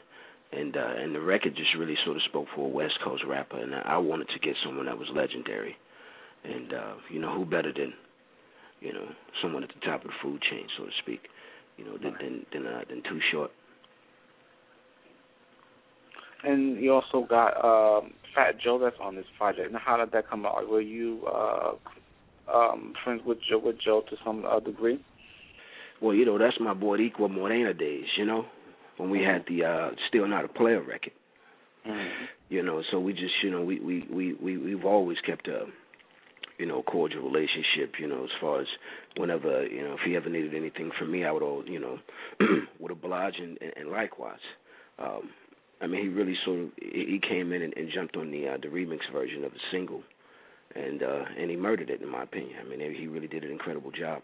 and 0.52 0.76
uh, 0.76 0.94
and 0.98 1.16
the 1.16 1.22
record 1.22 1.56
just 1.56 1.76
really 1.78 1.96
sort 2.04 2.18
of 2.18 2.24
spoke 2.24 2.48
for 2.56 2.66
a 2.66 2.70
West 2.70 3.00
Coast 3.04 3.24
rapper, 3.28 3.58
and 3.58 3.74
I 3.76 3.98
wanted 3.98 4.28
to 4.30 4.40
get 4.40 4.56
someone 4.64 4.88
that 4.88 4.98
was 4.98 5.08
legendary, 5.14 5.78
and 6.44 6.74
uh, 6.74 6.94
you 7.10 7.20
know, 7.20 7.34
who 7.36 7.46
better 7.46 7.72
than 7.74 7.94
someone 9.42 9.64
at 9.64 9.70
the 9.70 9.86
top 9.86 10.02
of 10.02 10.08
the 10.08 10.14
food 10.22 10.42
chain, 10.50 10.66
so 10.78 10.86
to 10.86 10.92
speak, 11.02 11.22
you 11.78 11.86
know, 11.86 11.98
than 11.98 12.14
than 12.22 12.46
than, 12.54 12.68
uh, 12.68 12.82
than 12.90 13.02
Too 13.04 13.20
Short. 13.32 13.52
And 16.44 16.82
you 16.82 16.94
also 16.94 17.28
got 17.28 17.54
um, 17.64 18.14
Fat 18.34 18.56
Joe 18.64 18.80
that's 18.80 18.96
on 19.00 19.16
this 19.16 19.26
project. 19.38 19.72
Now, 19.72 19.80
how 19.84 19.98
did 19.98 20.12
that 20.12 20.30
come 20.30 20.40
about? 20.42 20.68
Were 20.68 20.82
you 20.82 21.22
uh, 21.28 21.74
um, 22.52 22.94
friends 23.04 23.22
with 23.26 23.38
Joe, 23.48 23.60
with 23.64 23.76
Joe 23.80 24.02
to 24.10 24.16
some 24.26 24.44
uh, 24.46 24.60
degree? 24.60 25.04
Well, 26.02 26.16
you 26.16 26.26
know, 26.26 26.40
that's 26.40 26.58
my 26.60 26.74
boy 26.74 26.98
Equa 26.98 27.30
Morena 27.30 27.74
days, 27.76 28.06
you 28.18 28.26
know, 28.26 28.46
when 28.98 29.12
we 29.12 29.22
had 29.22 29.46
the 29.48 29.64
uh 29.64 29.90
Still 30.10 30.28
Not 30.28 30.46
a 30.46 30.48
Player 30.48 30.82
record. 30.82 31.14
Mm-hmm. 31.88 32.26
You 32.50 32.64
know, 32.64 32.82
so 32.92 33.00
we 33.00 33.14
just, 33.14 33.34
you 33.44 33.52
know, 33.52 33.62
we 33.62 33.80
we 33.80 34.08
we 34.12 34.34
we 34.34 34.58
we've 34.58 34.86
always 34.86 35.18
kept 35.26 35.48
a 35.48 35.66
you 36.62 36.68
know, 36.68 36.84
cordial 36.84 37.24
relationship, 37.24 37.96
you 38.00 38.08
know, 38.08 38.24
as 38.24 38.30
far 38.40 38.62
as 38.62 38.68
whenever, 39.18 39.66
you 39.66 39.84
know, 39.84 39.96
if 39.96 40.00
he 40.06 40.16
ever 40.16 40.30
needed 40.30 40.56
anything 40.56 40.92
from 40.98 41.12
me, 41.12 41.26
I 41.26 41.32
would 41.32 41.44
all, 41.44 41.64
you 41.68 41.80
know, 41.80 41.98
would 42.80 42.92
oblige 42.92 43.36
and, 43.40 43.58
and 43.76 43.90
likewise. 43.90 44.46
Um 44.98 45.30
I 45.82 45.88
mean, 45.88 46.04
he 46.04 46.08
really 46.10 46.36
sort 46.46 46.60
of 46.60 46.70
he 46.78 47.20
came 47.28 47.52
in 47.52 47.64
and, 47.64 47.74
and 47.76 47.90
jumped 47.94 48.16
on 48.16 48.30
the 48.30 48.48
uh, 48.48 48.58
the 48.62 48.68
remix 48.68 49.00
version 49.12 49.44
of 49.44 49.52
the 49.52 49.60
single, 49.72 50.04
and 50.76 51.02
uh, 51.02 51.24
and 51.40 51.50
he 51.50 51.56
murdered 51.56 51.90
it 51.90 52.02
in 52.02 52.10
my 52.10 52.24
opinion. 52.24 52.54
I 52.64 52.70
mean, 52.70 52.80
he 52.80 53.08
really 53.08 53.28
did 53.28 53.44
an 53.44 53.52
incredible 53.52 53.92
job, 53.92 54.22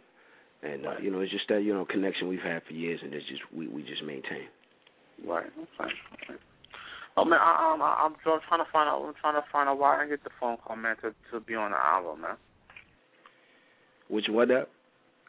and 0.62 0.86
uh, 0.86 0.98
you 1.02 1.10
know, 1.10 1.20
it's 1.20 1.32
just 1.32 1.48
that 1.50 1.64
you 1.64 1.74
know 1.74 1.84
connection 1.84 2.28
we've 2.28 2.40
had 2.42 2.62
for 2.68 2.74
years, 2.74 3.00
and 3.04 3.14
it's 3.14 3.28
just 3.28 3.42
we 3.52 3.68
we 3.68 3.82
just 3.82 4.04
maintain. 4.04 4.48
Right. 5.26 5.50
Okay. 5.82 6.36
Oh 7.18 7.26
man, 7.26 7.40
I, 7.42 7.74
I'm 7.74 7.82
I'm 7.82 8.14
I'm 8.14 8.40
trying 8.48 8.64
to 8.64 8.72
find 8.72 8.88
out. 8.88 9.04
I'm 9.04 9.16
trying 9.20 9.34
to 9.34 9.44
find 9.52 9.68
out 9.68 9.80
why 9.80 9.96
I 9.96 10.02
didn't 10.02 10.12
get 10.12 10.24
the 10.24 10.30
phone 10.40 10.58
call, 10.58 10.76
man, 10.76 10.96
to 11.02 11.16
to 11.32 11.40
be 11.40 11.56
on 11.56 11.72
the 11.72 11.78
album, 11.78 12.22
man. 12.22 12.38
Which 14.08 14.26
what 14.30 14.50
that? 14.50 14.68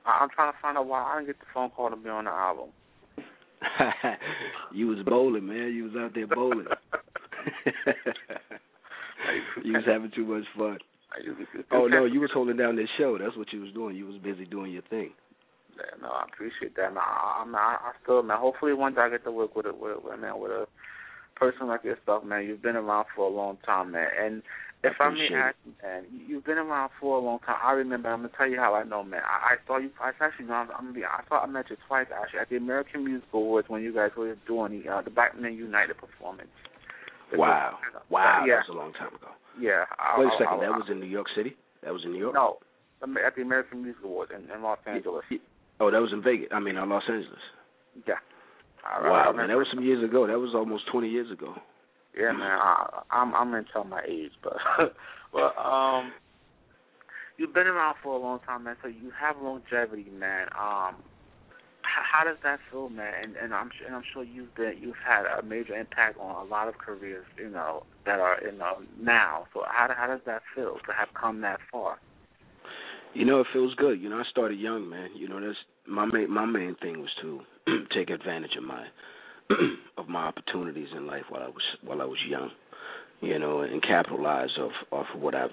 I, 0.04 0.18
I'm 0.20 0.28
trying 0.28 0.52
to 0.52 0.58
find 0.60 0.76
out 0.76 0.86
why 0.86 1.02
I 1.02 1.14
didn't 1.16 1.28
get 1.28 1.40
the 1.40 1.46
phone 1.54 1.70
call 1.70 1.88
to 1.88 1.96
be 1.96 2.10
on 2.10 2.26
the 2.26 2.30
album. 2.30 2.68
you 4.74 4.88
was 4.88 4.98
bowling, 5.06 5.46
man. 5.46 5.72
You 5.74 5.84
was 5.84 5.94
out 5.98 6.14
there 6.14 6.26
bowling. 6.26 6.66
you 9.64 9.72
was 9.72 9.84
having 9.86 10.10
too 10.14 10.26
much 10.26 10.44
fun. 10.58 10.76
Oh 11.72 11.86
no, 11.86 12.04
you 12.04 12.20
was 12.20 12.30
holding 12.34 12.58
down 12.58 12.76
this 12.76 12.90
show. 12.98 13.16
That's 13.16 13.36
what 13.36 13.50
you 13.50 13.62
was 13.62 13.72
doing. 13.72 13.96
You 13.96 14.06
was 14.06 14.18
busy 14.18 14.44
doing 14.44 14.72
your 14.72 14.82
thing. 14.90 15.12
Yeah, 15.74 15.84
no, 16.02 16.08
I 16.08 16.24
appreciate 16.30 16.76
that. 16.76 16.92
Man, 16.92 16.98
I, 16.98 17.44
I, 17.46 17.50
I, 17.50 17.76
I 17.88 17.92
still, 18.02 18.22
man. 18.22 18.36
Hopefully, 18.38 18.74
one 18.74 18.94
day 18.94 19.00
I 19.00 19.08
get 19.08 19.24
to 19.24 19.32
work 19.32 19.56
with 19.56 19.64
a, 19.64 19.72
with, 19.72 20.04
with 20.04 20.20
man, 20.20 20.38
with 20.38 20.50
a 20.50 20.66
person 21.38 21.68
like 21.68 21.84
yourself, 21.84 22.24
man. 22.24 22.44
You've 22.44 22.62
been 22.62 22.76
around 22.76 23.06
for 23.14 23.26
a 23.26 23.34
long 23.34 23.58
time, 23.64 23.92
man. 23.92 24.08
And 24.20 24.42
if 24.84 24.94
I 25.00 25.10
may 25.10 25.28
ask, 25.34 25.56
man, 25.82 26.04
you've 26.26 26.44
been 26.44 26.58
around 26.58 26.90
for 27.00 27.18
a 27.18 27.20
long 27.20 27.38
time. 27.40 27.56
I 27.62 27.72
remember. 27.72 28.08
I'm 28.08 28.20
gonna 28.20 28.32
tell 28.36 28.48
you 28.48 28.58
how 28.58 28.74
I 28.74 28.84
know, 28.84 29.02
man. 29.02 29.22
I, 29.24 29.54
I 29.54 29.56
saw 29.66 29.78
you. 29.78 29.90
I 30.00 30.10
actually, 30.20 30.46
no, 30.46 30.54
I'm, 30.54 30.70
I'm 30.70 30.84
gonna 30.86 30.92
be. 30.92 31.04
I 31.04 31.22
thought 31.28 31.44
I 31.44 31.46
met 31.46 31.70
you 31.70 31.76
twice 31.86 32.06
actually 32.14 32.40
at 32.40 32.48
the 32.50 32.56
American 32.56 33.04
Music 33.04 33.28
Awards 33.32 33.68
when 33.68 33.82
you 33.82 33.94
guys 33.94 34.10
were 34.16 34.36
doing 34.46 34.82
the 34.82 34.90
uh, 34.90 35.02
the 35.02 35.10
Black 35.10 35.38
Men 35.38 35.54
United 35.54 35.96
performance. 35.98 36.50
Wow, 37.34 37.76
wow, 38.08 38.44
Yeah, 38.46 38.56
that 38.56 38.68
was 38.68 38.76
a 38.76 38.78
long 38.78 38.92
time 38.94 39.14
ago. 39.14 39.28
yeah. 39.60 39.84
I, 39.98 40.18
Wait 40.18 40.28
a 40.28 40.30
second, 40.38 40.60
I, 40.60 40.64
that 40.64 40.70
was 40.72 40.88
in 40.90 40.98
New 40.98 41.06
York 41.06 41.26
City. 41.36 41.54
That 41.84 41.92
was 41.92 42.00
in 42.06 42.12
New 42.12 42.18
York. 42.18 42.32
no 42.34 42.56
at 43.02 43.36
the 43.36 43.42
American 43.42 43.82
Music 43.82 44.02
Awards 44.04 44.32
in, 44.34 44.50
in 44.50 44.62
Los 44.62 44.78
Angeles. 44.86 45.24
Oh, 45.80 45.90
that 45.90 46.00
was 46.00 46.10
in 46.12 46.22
Vegas. 46.22 46.48
I 46.52 46.60
mean, 46.60 46.76
uh, 46.76 46.86
Los 46.86 47.04
Angeles. 47.08 47.38
Yeah. 48.06 48.14
Wow, 49.02 49.32
man, 49.36 49.48
that 49.48 49.56
was 49.56 49.66
some 49.72 49.84
years 49.84 50.02
ago. 50.02 50.26
That 50.26 50.38
was 50.38 50.54
almost 50.54 50.84
twenty 50.90 51.08
years 51.08 51.30
ago. 51.30 51.54
Yeah, 52.16 52.32
man. 52.32 52.50
I, 52.50 53.02
I'm 53.10 53.34
I'm 53.34 53.50
gonna 53.50 53.64
tell 53.72 53.84
my 53.84 54.02
age, 54.08 54.32
but 54.42 54.56
but 55.32 55.56
um, 55.60 56.12
you've 57.36 57.54
been 57.54 57.66
around 57.66 57.96
for 58.02 58.16
a 58.16 58.20
long 58.20 58.40
time, 58.46 58.64
man. 58.64 58.76
So 58.82 58.88
you 58.88 59.12
have 59.18 59.36
longevity, 59.40 60.10
man. 60.10 60.46
Um, 60.58 60.96
how, 61.82 62.02
how 62.12 62.24
does 62.24 62.38
that 62.42 62.58
feel, 62.70 62.88
man? 62.88 63.12
And 63.22 63.36
and 63.36 63.54
I'm 63.54 63.70
and 63.86 63.94
I'm 63.94 64.02
sure 64.12 64.24
you've 64.24 64.54
been 64.54 64.74
you've 64.80 64.96
had 65.06 65.24
a 65.26 65.42
major 65.42 65.74
impact 65.74 66.18
on 66.18 66.46
a 66.46 66.48
lot 66.48 66.68
of 66.68 66.78
careers, 66.78 67.26
you 67.36 67.48
know, 67.48 67.84
that 68.06 68.20
are 68.20 68.38
you 68.42 68.56
know 68.56 68.82
now. 69.00 69.46
So 69.54 69.62
how 69.66 69.88
how 69.96 70.06
does 70.06 70.20
that 70.26 70.42
feel 70.54 70.76
to 70.86 70.92
have 70.98 71.08
come 71.18 71.40
that 71.42 71.60
far? 71.70 71.98
You 73.14 73.24
know, 73.24 73.40
it 73.40 73.46
feels 73.52 73.74
good. 73.74 74.00
You 74.00 74.08
know, 74.08 74.16
I 74.16 74.24
started 74.30 74.58
young, 74.58 74.88
man. 74.88 75.10
You 75.16 75.28
know, 75.28 75.40
that's 75.40 75.58
my 75.86 76.04
main 76.04 76.30
my 76.30 76.46
main 76.46 76.74
thing 76.80 77.00
was 77.00 77.10
to 77.22 77.40
take 77.94 78.10
advantage 78.10 78.56
of 78.56 78.64
my 78.64 78.86
of 79.98 80.08
my 80.08 80.26
opportunities 80.26 80.88
in 80.96 81.06
life 81.06 81.24
while 81.28 81.42
I 81.42 81.48
was 81.48 81.62
while 81.82 82.02
I 82.02 82.04
was 82.04 82.18
young. 82.28 82.50
You 83.20 83.38
know, 83.38 83.60
and 83.60 83.82
capitalize 83.82 84.50
off 84.60 84.72
off 84.92 85.06
of 85.14 85.20
what 85.20 85.34
I've 85.34 85.50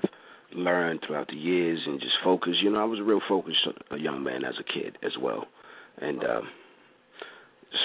learned 0.54 1.02
throughout 1.06 1.28
the 1.28 1.36
years 1.36 1.80
and 1.86 2.00
just 2.00 2.14
focus. 2.24 2.54
You 2.62 2.72
know, 2.72 2.82
I 2.82 2.86
was 2.86 3.00
a 3.00 3.04
real 3.04 3.22
focused 3.28 3.68
a 3.92 3.98
young 3.98 4.24
man 4.24 4.44
as 4.46 4.56
a 4.60 4.64
kid 4.64 4.98
as 5.04 5.14
well, 5.20 5.46
and 6.00 6.24
um, 6.24 6.50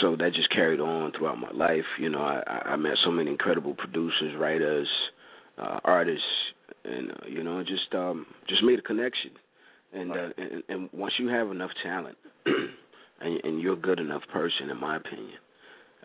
so 0.01 0.17
that 0.17 0.35
just 0.35 0.53
carried 0.53 0.81
on 0.81 1.13
throughout 1.13 1.39
my 1.39 1.51
life. 1.53 1.85
You 1.99 2.11
know, 2.11 2.21
I, 2.21 2.43
I 2.67 2.77
met 2.77 2.95
so 3.05 3.11
many 3.11 3.31
incredible 3.31 3.75
producers, 3.75 4.35
writers, 4.39 4.89
uh, 5.59 5.81
artists, 5.85 6.25
and 6.85 7.11
uh, 7.11 7.27
you 7.29 7.43
know, 7.43 7.63
just 7.63 7.95
um, 7.95 8.27
just 8.49 8.63
made 8.63 8.79
a 8.79 8.83
connection. 8.83 9.31
And, 9.93 10.13
uh, 10.13 10.29
and 10.37 10.63
and 10.69 10.91
once 10.93 11.15
you 11.19 11.29
have 11.29 11.51
enough 11.51 11.71
talent, 11.83 12.17
and, 13.21 13.41
and 13.45 13.61
you're 13.61 13.75
a 13.75 13.77
good 13.77 14.01
enough 14.01 14.23
person, 14.33 14.71
in 14.71 14.79
my 14.79 14.97
opinion, 14.97 15.39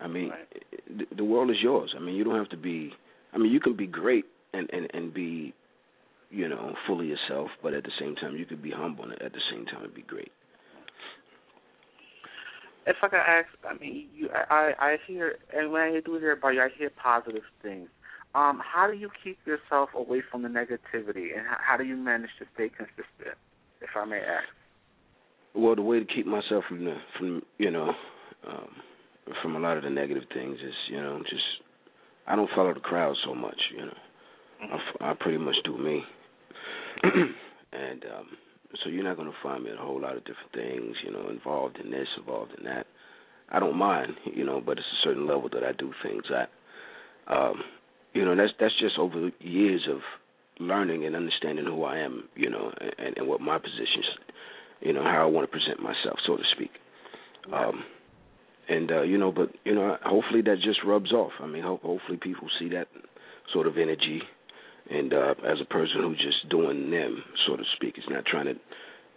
I 0.01 0.07
mean, 0.07 0.29
right. 0.29 0.63
the, 1.09 1.15
the 1.17 1.23
world 1.23 1.49
is 1.49 1.57
yours. 1.61 1.93
I 1.95 2.01
mean, 2.01 2.15
you 2.15 2.23
don't 2.23 2.37
have 2.37 2.49
to 2.49 2.57
be. 2.57 2.91
I 3.33 3.37
mean, 3.37 3.51
you 3.51 3.59
can 3.59 3.75
be 3.75 3.87
great 3.87 4.25
and 4.53 4.69
and 4.71 4.89
and 4.93 5.13
be, 5.13 5.53
you 6.29 6.49
know, 6.49 6.73
fully 6.87 7.07
yourself, 7.07 7.49
but 7.63 7.73
at 7.73 7.83
the 7.83 7.91
same 7.99 8.15
time, 8.15 8.35
you 8.35 8.45
could 8.45 8.61
be 8.61 8.71
humble 8.71 9.03
and 9.05 9.13
at 9.21 9.33
the 9.33 9.41
same 9.51 9.65
time 9.65 9.89
be 9.95 10.01
great 10.01 10.31
if 12.87 12.97
I 13.01 13.07
could 13.07 13.17
ask, 13.17 13.47
I 13.67 13.73
mean, 13.77 14.07
you, 14.15 14.29
I, 14.31 14.73
I 14.77 14.97
hear, 15.07 15.35
and 15.53 15.71
when 15.71 15.81
I 15.81 15.99
do 16.05 16.17
hear 16.19 16.33
about 16.33 16.49
you, 16.49 16.61
I 16.61 16.69
hear 16.77 16.91
positive 16.91 17.43
things. 17.61 17.89
Um, 18.35 18.61
how 18.63 18.87
do 18.89 18.97
you 18.97 19.09
keep 19.23 19.39
yourself 19.45 19.89
away 19.95 20.21
from 20.29 20.43
the 20.43 20.49
negativity, 20.49 21.35
and 21.35 21.47
how, 21.47 21.57
how 21.59 21.77
do 21.77 21.83
you 21.83 21.95
manage 21.95 22.29
to 22.39 22.45
stay 22.53 22.69
consistent, 22.69 23.37
if 23.81 23.89
I 23.95 24.05
may 24.05 24.19
ask? 24.19 24.47
Well, 25.55 25.75
the 25.75 25.81
way 25.81 25.99
to 25.99 26.05
keep 26.05 26.25
myself 26.25 26.63
from 26.67 26.85
the, 26.85 26.95
from 27.17 27.41
you 27.57 27.71
know, 27.71 27.93
um, 28.47 28.69
from 29.41 29.55
a 29.55 29.59
lot 29.59 29.77
of 29.77 29.83
the 29.83 29.89
negative 29.89 30.23
things 30.33 30.57
is, 30.59 30.73
you 30.89 30.97
know, 30.97 31.19
just 31.29 31.43
I 32.27 32.35
don't 32.35 32.49
follow 32.55 32.73
the 32.73 32.79
crowd 32.79 33.15
so 33.25 33.33
much, 33.33 33.59
you 33.71 33.85
know. 33.85 33.97
Mm-hmm. 34.63 35.03
I, 35.03 35.11
I 35.11 35.13
pretty 35.13 35.37
much 35.37 35.55
do 35.63 35.77
me, 35.77 36.03
and 37.03 38.03
um, 38.05 38.27
so 38.83 38.89
you're 38.89 39.03
not 39.03 39.17
going 39.17 39.29
to 39.29 39.37
find 39.43 39.63
me 39.63 39.71
in 39.71 39.77
a 39.77 39.81
whole 39.81 40.01
lot 40.01 40.15
of 40.15 40.25
different 40.25 40.51
things, 40.53 40.95
you 41.05 41.11
know, 41.11 41.29
involved 41.29 41.77
in 41.83 41.91
this, 41.91 42.07
involved 42.17 42.51
in 42.57 42.65
that. 42.65 42.87
I 43.49 43.59
don't 43.59 43.77
mind, 43.77 44.13
you 44.25 44.43
know, 44.43 44.61
but 44.65 44.77
it's 44.77 44.87
a 44.87 45.07
certain 45.07 45.27
level 45.27 45.49
that 45.53 45.63
I 45.63 45.71
do 45.71 45.91
things 46.03 46.23
at. 46.35 46.49
Um, 47.33 47.61
you 48.13 48.25
know, 48.25 48.35
that's 48.35 48.53
that's 48.59 48.77
just 48.79 48.97
over 48.97 49.29
years 49.39 49.87
of 49.91 49.99
learning 50.59 51.05
and 51.05 51.15
understanding 51.15 51.65
who 51.65 51.83
I 51.83 51.99
am, 51.99 52.29
you 52.35 52.49
know, 52.49 52.71
and, 52.97 53.17
and 53.17 53.27
what 53.27 53.41
my 53.41 53.57
positions, 53.57 54.05
you 54.81 54.93
know, 54.93 55.03
how 55.03 55.23
I 55.23 55.25
want 55.25 55.49
to 55.49 55.51
present 55.51 55.79
myself, 55.79 56.19
so 56.25 56.37
to 56.37 56.43
speak. 56.55 56.71
Um, 57.53 57.83
and 58.67 58.91
uh, 58.91 59.01
you 59.03 59.17
know, 59.17 59.31
but 59.31 59.49
you 59.63 59.75
know, 59.75 59.97
hopefully 60.03 60.41
that 60.41 60.57
just 60.63 60.79
rubs 60.85 61.11
off. 61.11 61.31
I 61.39 61.47
mean, 61.47 61.63
ho- 61.63 61.79
hopefully 61.83 62.17
people 62.21 62.47
see 62.59 62.69
that 62.69 62.87
sort 63.53 63.67
of 63.67 63.77
energy 63.77 64.21
and 64.89 65.13
uh, 65.13 65.33
as 65.45 65.57
a 65.61 65.65
person 65.65 66.01
who's 66.01 66.21
just 66.21 66.49
doing 66.49 66.91
them, 66.91 67.23
so 67.47 67.55
to 67.55 67.63
speak, 67.75 67.95
it's 67.97 68.09
not 68.09 68.25
trying 68.25 68.45
to, 68.45 68.53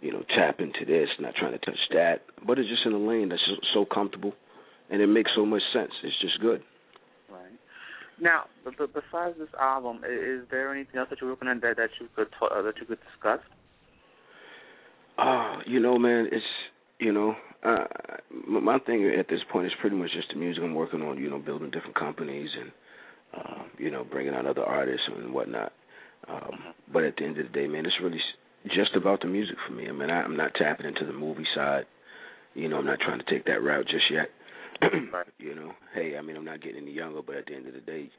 you 0.01 0.11
know, 0.11 0.23
tap 0.35 0.59
into 0.59 0.85
this, 0.85 1.09
not 1.19 1.35
trying 1.35 1.51
to 1.51 1.59
touch 1.59 1.79
that, 1.93 2.21
but 2.45 2.57
it's 2.57 2.69
just 2.69 2.85
in 2.85 2.93
a 2.93 2.97
lane 2.97 3.29
that's 3.29 3.41
so 3.73 3.85
comfortable, 3.85 4.33
and 4.89 5.01
it 5.01 5.07
makes 5.07 5.31
so 5.35 5.45
much 5.45 5.61
sense. 5.73 5.91
It's 6.03 6.19
just 6.21 6.39
good. 6.41 6.63
Right. 7.29 7.53
Now, 8.19 8.45
besides 8.65 9.37
this 9.37 9.49
album, 9.59 10.01
is 10.09 10.47
there 10.49 10.73
anything 10.73 10.97
else 10.97 11.09
that 11.09 11.21
you're 11.21 11.29
working 11.29 11.47
on 11.47 11.59
that 11.59 11.77
that 11.77 11.89
you 12.01 12.09
could 12.15 12.27
uh, 12.41 12.61
that 12.63 12.73
you 12.81 12.85
could 12.85 12.99
discuss? 13.13 13.39
Oh, 15.21 15.57
you 15.65 15.79
know, 15.79 15.97
man, 15.97 16.29
it's 16.31 16.45
you 16.99 17.11
know, 17.11 17.35
uh, 17.63 17.85
my 18.47 18.79
thing 18.79 19.13
at 19.17 19.27
this 19.27 19.39
point 19.51 19.67
is 19.67 19.73
pretty 19.81 19.95
much 19.95 20.11
just 20.13 20.29
the 20.29 20.39
music 20.39 20.63
I'm 20.63 20.75
working 20.75 21.01
on. 21.01 21.17
You 21.17 21.29
know, 21.29 21.39
building 21.39 21.71
different 21.71 21.95
companies 21.95 22.49
and 22.59 22.71
uh, 23.35 23.63
you 23.77 23.91
know, 23.91 24.03
bringing 24.03 24.33
out 24.33 24.45
other 24.45 24.63
artists 24.63 25.07
and 25.15 25.33
whatnot. 25.33 25.71
Um, 26.27 26.73
but 26.91 27.03
at 27.03 27.15
the 27.17 27.25
end 27.25 27.37
of 27.37 27.47
the 27.47 27.51
day, 27.51 27.67
man, 27.67 27.85
it's 27.85 27.95
really 28.01 28.19
just 28.67 28.95
about 28.95 29.21
the 29.21 29.27
music 29.27 29.55
for 29.67 29.73
me. 29.73 29.87
I 29.87 29.91
mean, 29.91 30.09
I, 30.09 30.21
I'm 30.21 30.37
not 30.37 30.51
tapping 30.55 30.85
into 30.85 31.05
the 31.05 31.13
movie 31.13 31.45
side. 31.55 31.85
You 32.55 32.67
know, 32.67 32.77
I'm 32.77 32.85
not 32.85 32.99
trying 32.99 33.19
to 33.19 33.25
take 33.29 33.45
that 33.45 33.63
route 33.63 33.85
just 33.87 34.05
yet. 34.11 34.29
You 35.37 35.55
know, 35.55 35.71
hey, 35.95 36.15
I 36.17 36.21
mean, 36.21 36.35
I'm 36.35 36.45
not 36.45 36.61
getting 36.61 36.83
any 36.83 36.91
younger, 36.91 37.21
but 37.21 37.37
at 37.37 37.45
the 37.45 37.55
end 37.55 37.67
of 37.67 37.73
the 37.73 37.79
day, 37.79 38.09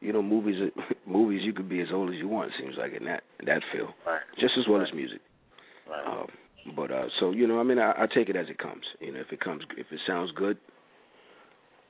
you 0.00 0.12
know, 0.12 0.22
movies, 0.22 0.56
movies, 1.06 1.42
you 1.44 1.52
could 1.52 1.68
be 1.68 1.80
as 1.80 1.88
old 1.92 2.08
as 2.08 2.16
you 2.16 2.26
want. 2.26 2.48
It 2.48 2.54
seems 2.58 2.74
like 2.78 2.92
in 2.94 3.04
that 3.04 3.22
in 3.38 3.46
that 3.46 3.60
field, 3.72 3.90
right. 4.06 4.20
just 4.40 4.54
as 4.58 4.64
well 4.68 4.82
as 4.82 4.88
music. 4.94 5.20
Right. 5.88 6.06
Um, 6.06 6.26
but 6.76 6.90
uh, 6.90 7.06
so 7.20 7.30
you 7.30 7.46
know, 7.46 7.60
I 7.60 7.62
mean, 7.62 7.78
I, 7.78 7.92
I 7.92 8.06
take 8.12 8.28
it 8.28 8.36
as 8.36 8.46
it 8.48 8.58
comes. 8.58 8.84
You 9.00 9.12
know, 9.12 9.20
if 9.20 9.32
it 9.32 9.40
comes, 9.40 9.62
if 9.76 9.86
it 9.90 10.00
sounds 10.06 10.30
good, 10.34 10.56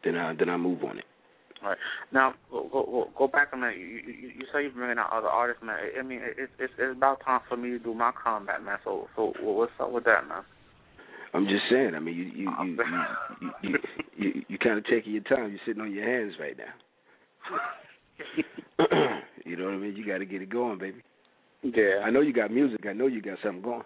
then 0.04 0.16
I 0.16 0.34
then 0.34 0.48
I 0.48 0.56
move 0.56 0.82
on 0.84 0.98
it. 0.98 1.04
Right 1.62 1.78
now, 2.12 2.34
go, 2.50 2.68
go, 2.70 3.10
go 3.16 3.28
back 3.28 3.48
a 3.52 3.56
minute. 3.56 3.78
You, 3.78 3.86
you, 3.86 4.28
you 4.38 4.46
say 4.52 4.62
you're 4.62 4.72
bringing 4.72 4.98
out 4.98 5.10
other 5.12 5.28
artists, 5.28 5.62
man. 5.62 5.76
I 5.98 6.02
mean, 6.02 6.20
it's 6.22 6.52
it's 6.58 6.72
it's 6.78 6.96
about 6.96 7.24
time 7.24 7.40
for 7.48 7.56
me 7.56 7.70
to 7.70 7.78
do 7.78 7.94
my 7.94 8.12
comeback, 8.22 8.62
man. 8.62 8.78
So 8.84 9.06
so 9.16 9.32
what's 9.40 9.72
up 9.80 9.92
with 9.92 10.04
that, 10.04 10.28
man? 10.28 10.42
I'm 11.32 11.46
just 11.46 11.62
saying. 11.70 11.94
I 11.94 12.00
mean, 12.00 12.16
you 12.16 12.24
you 12.24 12.50
you 12.62 12.76
you 13.40 13.50
you, 13.62 13.78
you, 14.16 14.42
you 14.48 14.58
kind 14.58 14.78
of 14.78 14.84
taking 14.86 15.12
your 15.12 15.22
time. 15.22 15.50
You're 15.50 15.60
sitting 15.66 15.82
on 15.82 15.92
your 15.92 16.04
hands 16.04 16.34
right 16.38 16.56
now. 16.56 16.74
you 19.44 19.56
know 19.56 19.66
what 19.66 19.74
I 19.74 19.78
mean? 19.78 19.96
You 19.96 20.06
got 20.06 20.18
to 20.18 20.26
get 20.26 20.42
it 20.42 20.50
going, 20.50 20.78
baby. 20.78 21.02
Yeah. 21.64 22.04
I 22.04 22.10
know 22.10 22.20
you 22.20 22.32
got 22.32 22.50
music. 22.50 22.84
I 22.88 22.92
know 22.92 23.06
you 23.06 23.22
got 23.22 23.38
something 23.42 23.62
going. 23.62 23.82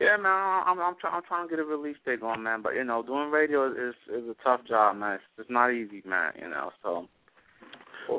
Yeah, 0.00 0.16
man. 0.16 0.62
I'm 0.66 0.80
I'm 0.80 0.94
trying 1.00 1.14
I'm 1.14 1.22
trying 1.26 1.48
to 1.48 1.50
get 1.50 1.58
a 1.58 1.64
release 1.64 1.96
date 2.06 2.20
going, 2.20 2.42
man. 2.42 2.62
But 2.62 2.74
you 2.74 2.84
know, 2.84 3.02
doing 3.02 3.30
radio 3.30 3.70
is 3.70 3.94
is 4.08 4.24
a 4.28 4.36
tough 4.42 4.60
job, 4.66 4.96
man. 4.96 5.14
It's, 5.14 5.24
it's 5.38 5.50
not 5.50 5.70
easy, 5.70 6.02
man. 6.06 6.32
You 6.40 6.48
know, 6.48 6.70
so. 6.82 7.06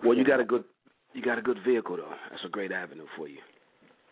Well, 0.03 0.15
you 0.15 0.23
got 0.23 0.39
a 0.39 0.45
good 0.45 0.63
you 1.13 1.21
got 1.21 1.39
a 1.39 1.41
good 1.41 1.57
vehicle 1.65 1.97
though. 1.97 2.13
That's 2.29 2.43
a 2.45 2.49
great 2.49 2.71
avenue 2.71 3.05
for 3.17 3.27
you. 3.27 3.39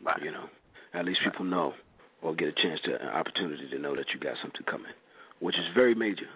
Right. 0.04 0.22
You 0.24 0.32
know, 0.32 0.46
at 0.94 1.06
least 1.06 1.20
people 1.24 1.46
know 1.46 1.74
or 2.22 2.36
get 2.36 2.48
a 2.48 2.54
chance 2.54 2.80
to 2.86 3.02
an 3.02 3.10
opportunity 3.10 3.70
to 3.70 3.80
know 3.80 3.96
that 3.96 4.06
you 4.13 4.20
got 4.20 4.36
something 4.41 4.63
coming, 4.70 4.91
which 5.39 5.56
is 5.56 5.65
very 5.76 5.96
major. 5.96 6.30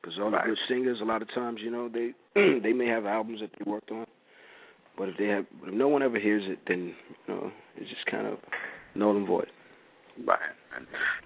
Because 0.00 0.18
all 0.18 0.30
right. 0.30 0.44
the 0.44 0.50
good 0.50 0.58
singers, 0.68 0.98
a 1.02 1.04
lot 1.04 1.22
of 1.22 1.28
times, 1.34 1.60
you 1.62 1.70
know, 1.70 1.88
they 1.88 2.12
they 2.62 2.72
may 2.72 2.86
have 2.86 3.06
albums 3.06 3.40
that 3.40 3.50
they 3.58 3.70
worked 3.70 3.90
on, 3.90 4.06
but 4.96 5.08
if 5.08 5.16
they 5.18 5.26
have, 5.26 5.46
if 5.64 5.74
no 5.74 5.88
one 5.88 6.02
ever 6.02 6.18
hears 6.18 6.42
it, 6.46 6.58
then 6.66 6.94
you 7.26 7.34
know, 7.34 7.50
it's 7.76 7.88
just 7.90 8.06
kind 8.06 8.26
of 8.26 8.38
null 8.94 9.16
and 9.16 9.26
void. 9.26 9.48
Right. 10.26 10.38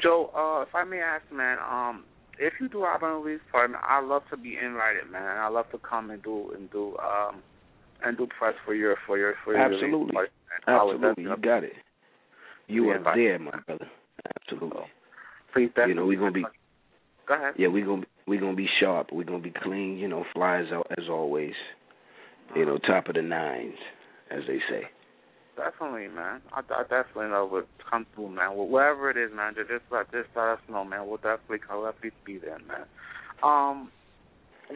Joe, 0.02 0.30
uh, 0.34 0.62
if 0.62 0.74
I 0.74 0.84
may 0.84 0.98
ask, 0.98 1.22
man, 1.32 1.58
um, 1.58 2.04
if 2.38 2.54
you 2.60 2.68
do 2.68 2.84
album 2.84 3.22
release 3.22 3.40
party, 3.52 3.74
I 3.82 4.00
love 4.02 4.22
to 4.30 4.36
be 4.36 4.56
invited, 4.56 5.10
man. 5.10 5.36
I 5.36 5.48
love 5.48 5.66
to 5.72 5.78
come 5.78 6.10
and 6.10 6.22
do 6.22 6.52
and 6.56 6.70
do 6.70 6.96
um 6.98 7.42
and 8.02 8.16
do 8.16 8.26
press 8.38 8.54
for 8.64 8.74
your 8.74 8.96
for 9.06 9.18
your 9.18 9.34
for 9.44 9.54
your 9.54 9.62
Absolutely. 9.62 10.12
party. 10.12 10.30
Absolutely, 10.66 11.24
you 11.24 11.36
got 11.42 11.64
it. 11.64 11.72
You 12.66 12.90
are 12.90 12.96
invited. 12.96 13.20
there, 13.20 13.38
my 13.38 13.58
brother. 13.66 13.86
Absolutely. 14.42 14.82
Please, 15.52 15.70
you 15.86 15.94
know 15.94 16.06
we're 16.06 16.18
gonna 16.18 16.32
be. 16.32 16.44
Go 17.28 17.34
ahead. 17.34 17.54
Yeah, 17.58 17.68
we're 17.68 17.86
gonna 17.86 18.06
we're 18.26 18.40
gonna 18.40 18.56
be 18.56 18.68
sharp. 18.80 19.08
We're 19.12 19.24
gonna 19.24 19.40
be 19.40 19.52
clean. 19.62 19.98
You 19.98 20.08
know, 20.08 20.24
flies 20.32 20.66
out 20.72 20.86
as 20.96 21.04
always. 21.08 21.54
You 22.54 22.66
know, 22.66 22.78
top 22.78 23.08
of 23.08 23.14
the 23.14 23.22
nines, 23.22 23.78
as 24.30 24.40
they 24.46 24.58
say. 24.68 24.82
Definitely, 25.56 26.08
man. 26.08 26.40
I, 26.52 26.60
I 26.60 26.82
definitely 26.82 27.28
know 27.28 27.46
what 27.46 27.66
come 27.88 28.06
through, 28.14 28.30
man. 28.30 28.56
Well, 28.56 28.66
wherever 28.66 29.10
it 29.10 29.16
is, 29.16 29.30
man, 29.34 29.54
just 29.54 29.70
let 29.90 30.10
just 30.10 30.28
let 30.34 30.48
us 30.48 30.60
know, 30.68 30.84
man. 30.84 31.06
We'll 31.06 31.18
definitely 31.18 31.58
come. 31.58 31.84
Definitely 31.84 32.12
be 32.24 32.38
there, 32.38 32.58
man. 32.66 32.86
Um, 33.42 33.90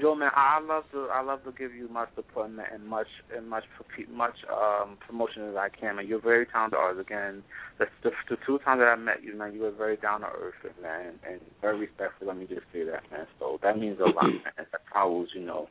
Joe, 0.01 0.15
man, 0.15 0.31
I 0.35 0.61
love 0.61 0.85
to 0.93 1.07
I 1.13 1.23
love 1.23 1.45
to 1.45 1.53
give 1.53 1.73
you 1.75 1.89
much 1.89 2.09
support 2.17 2.51
and 2.51 2.89
much 2.89 3.07
and 3.35 3.49
much 3.49 3.65
much 4.13 4.35
um 4.51 4.99
promotion 5.07 5.49
as 5.49 5.57
I 5.57 5.69
can, 5.69 5.97
man. 5.97 6.07
You're 6.07 6.21
very 6.21 6.47
talented 6.47 6.79
artist. 6.79 7.07
Again, 7.07 7.43
the, 7.79 7.87
the 8.03 8.11
the 8.29 8.37
two 8.45 8.59
times 8.59 8.81
that 8.81 8.89
I 8.89 8.97
met 8.97 9.23
you, 9.23 9.37
man, 9.37 9.55
you 9.55 9.63
were 9.63 9.71
very 9.71 9.97
down 9.97 10.21
to 10.21 10.27
earth, 10.27 10.55
man, 10.83 11.15
and, 11.29 11.41
very 11.61 11.79
respectful. 11.79 12.27
Let 12.27 12.37
me 12.37 12.47
just 12.47 12.67
say 12.73 12.85
that, 12.85 13.03
man. 13.11 13.27
So 13.39 13.59
that 13.63 13.79
means 13.79 13.99
a 14.01 14.05
lot, 14.05 14.25
man. 14.27 14.53
That 14.57 14.81
follows, 14.93 15.29
you 15.35 15.43
know, 15.43 15.69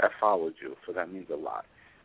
that 0.00 0.10
followed 0.20 0.54
you, 0.62 0.74
so 0.86 0.92
that 0.92 1.12
means 1.12 1.26
a 1.32 1.36
lot. 1.36 1.64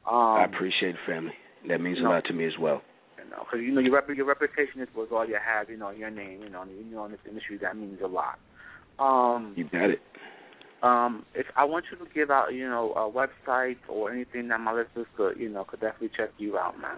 Um, 0.09 0.41
I 0.41 0.45
appreciate 0.45 0.95
it, 0.95 1.01
family. 1.05 1.33
That 1.67 1.79
means 1.81 1.99
you 1.99 2.07
a 2.07 2.09
lot 2.09 2.25
to 2.25 2.33
me 2.33 2.45
as 2.45 2.53
well. 2.59 2.81
You 3.17 3.29
know, 3.29 3.43
because 3.43 3.63
you 3.63 3.71
know 3.71 3.81
your 3.81 3.93
rep- 3.93 4.09
your 4.09 4.25
reputation 4.25 4.81
is 4.81 4.87
was 4.95 5.09
all 5.11 5.27
you 5.27 5.37
have. 5.43 5.69
You 5.69 5.77
know, 5.77 5.91
your 5.91 6.09
name. 6.09 6.41
You 6.43 6.49
know, 6.49 6.63
you 6.63 6.83
know 6.95 7.05
in 7.05 7.11
this 7.11 7.19
industry 7.27 7.57
that 7.61 7.75
means 7.75 7.99
a 8.03 8.07
lot. 8.07 8.39
Um, 8.99 9.53
you 9.55 9.65
got 9.65 9.89
it. 9.89 9.99
Um, 10.83 11.25
if 11.35 11.45
I 11.55 11.63
want 11.65 11.85
you 11.91 12.03
to 12.03 12.11
give 12.11 12.31
out, 12.31 12.53
you 12.53 12.67
know, 12.67 12.91
a 12.93 13.09
website 13.11 13.77
or 13.87 14.11
anything 14.11 14.47
that 14.47 14.59
my 14.59 14.73
listeners 14.73 15.05
could, 15.15 15.37
you 15.39 15.47
know, 15.47 15.63
could 15.63 15.79
definitely 15.79 16.09
check 16.17 16.31
you 16.39 16.57
out, 16.57 16.79
man. 16.79 16.97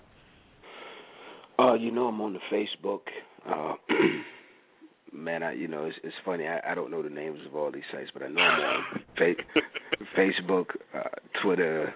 Uh, 1.60 1.74
you 1.74 1.92
know, 1.92 2.08
I'm 2.08 2.22
on 2.22 2.34
the 2.34 2.40
Facebook. 2.52 3.02
Uh, 3.46 3.74
man, 5.14 5.44
I, 5.44 5.54
you 5.54 5.68
know, 5.68 5.86
it's, 5.86 5.98
it's 6.04 6.16
funny. 6.26 6.46
I, 6.48 6.60
I 6.72 6.76
don't 6.76 6.92
know 6.92 7.02
the 7.02 7.10
names 7.10 7.40
of 7.48 7.56
all 7.56 7.72
these 7.72 7.84
sites, 7.92 8.10
but 8.14 8.24
I 8.24 8.28
know 8.28 8.42
I'm 8.42 8.62
on 8.62 8.84
fa- 9.18 9.62
Facebook, 10.18 10.66
uh, 10.94 11.10
Twitter, 11.42 11.94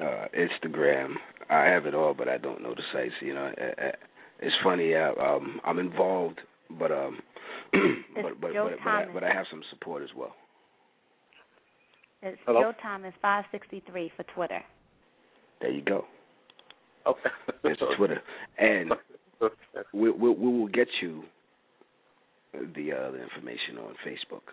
uh, 0.00 0.26
Instagram. 0.36 1.14
I 1.50 1.64
have 1.64 1.86
it 1.86 1.94
all, 1.94 2.14
but 2.14 2.28
I 2.28 2.38
don't 2.38 2.62
know 2.62 2.74
the 2.74 2.82
sites. 2.92 3.14
You 3.20 3.34
know, 3.34 3.52
it's 4.40 4.54
funny. 4.62 4.94
I, 4.94 5.10
um, 5.10 5.60
I'm 5.64 5.78
involved, 5.78 6.40
but 6.78 6.92
um, 6.92 7.18
but 7.72 8.40
but 8.40 8.52
but, 8.52 8.70
but 8.84 8.90
I, 8.90 9.06
but 9.12 9.24
I 9.24 9.32
have 9.32 9.46
some 9.50 9.62
support 9.70 10.02
as 10.02 10.10
well. 10.16 10.34
It's 12.22 12.38
Hello? 12.46 12.60
Joe 12.60 12.72
Thomas 12.82 13.14
five 13.22 13.44
sixty 13.50 13.82
three 13.90 14.12
for 14.16 14.24
Twitter. 14.34 14.60
There 15.60 15.70
you 15.70 15.82
go. 15.82 16.04
Okay. 17.06 17.30
It's 17.64 17.80
Twitter, 17.96 18.20
and 18.58 18.92
we, 19.94 20.10
we 20.10 20.30
we 20.30 20.58
will 20.58 20.68
get 20.68 20.88
you 21.00 21.22
the 22.74 22.92
uh, 22.92 23.10
the 23.10 23.22
information 23.22 23.78
on 23.78 23.94
Facebook, 24.06 24.46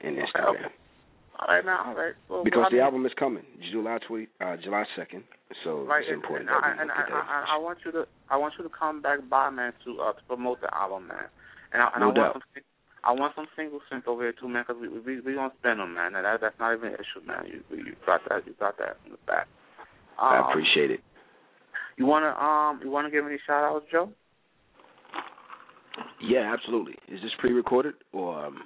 and 0.00 0.16
Instagram. 0.16 0.50
Okay. 0.50 0.74
All 1.34 1.48
right, 1.48 1.64
now, 1.66 1.82
all 1.88 1.96
right. 1.96 2.14
Well, 2.30 2.44
Because 2.44 2.58
well, 2.58 2.66
I 2.66 2.70
the 2.70 2.76
mean, 2.76 2.84
album 2.84 3.06
is 3.06 3.12
coming 3.18 3.42
July 3.72 3.98
twenty, 4.06 4.28
uh, 4.40 4.56
July 4.62 4.84
second. 4.96 5.24
So 5.64 5.82
right, 5.82 6.02
it's 6.02 6.08
and, 6.08 6.22
important 6.22 6.48
and, 6.48 6.64
I, 6.64 6.82
and 6.82 6.90
I. 6.90 7.50
I, 7.50 7.56
I 7.56 7.58
want 7.58 7.78
you 7.84 7.90
to, 7.90 8.06
I 8.30 8.36
want 8.36 8.54
you 8.56 8.62
to 8.62 8.70
come 8.70 9.02
back 9.02 9.18
by, 9.28 9.50
man, 9.50 9.72
to 9.84 9.98
uh, 10.00 10.12
to 10.12 10.22
promote 10.28 10.60
the 10.60 10.72
album, 10.72 11.08
man. 11.08 11.26
And 11.72 11.82
I, 11.82 11.90
and 11.94 12.00
No 12.00 12.10
I 12.10 12.14
want 12.14 12.32
some, 12.34 12.62
I 13.02 13.12
want 13.12 13.32
some 13.34 13.46
singles 13.56 13.82
sent 13.90 14.06
over 14.06 14.22
here 14.22 14.32
too, 14.32 14.48
man, 14.48 14.64
because 14.66 14.80
we 14.80 14.88
we 14.88 15.20
we 15.20 15.34
gonna 15.34 15.52
spend 15.58 15.80
them, 15.80 15.94
man. 15.94 16.14
And 16.14 16.24
that 16.24 16.40
that's 16.40 16.58
not 16.60 16.72
even 16.76 16.94
an 16.94 16.94
issue, 16.94 17.26
man. 17.26 17.44
You 17.50 17.62
you 17.76 17.96
got 18.06 18.20
that, 18.28 18.46
you 18.46 18.54
got 18.60 18.78
that 18.78 18.96
in 19.04 19.12
the 19.12 19.18
back. 19.26 19.48
I 20.18 20.38
Um, 20.38 20.50
appreciate 20.50 20.92
it. 20.92 21.00
You 21.96 22.06
wanna 22.06 22.30
um, 22.38 22.80
you 22.82 22.90
wanna 22.90 23.10
give 23.10 23.26
any 23.26 23.38
shout 23.44 23.64
outs, 23.64 23.86
Joe? 23.90 24.10
Yeah, 26.26 26.52
absolutely. 26.52 26.94
Is 27.08 27.20
this 27.22 27.32
pre-recorded 27.38 27.94
or 28.12 28.46
um, 28.46 28.58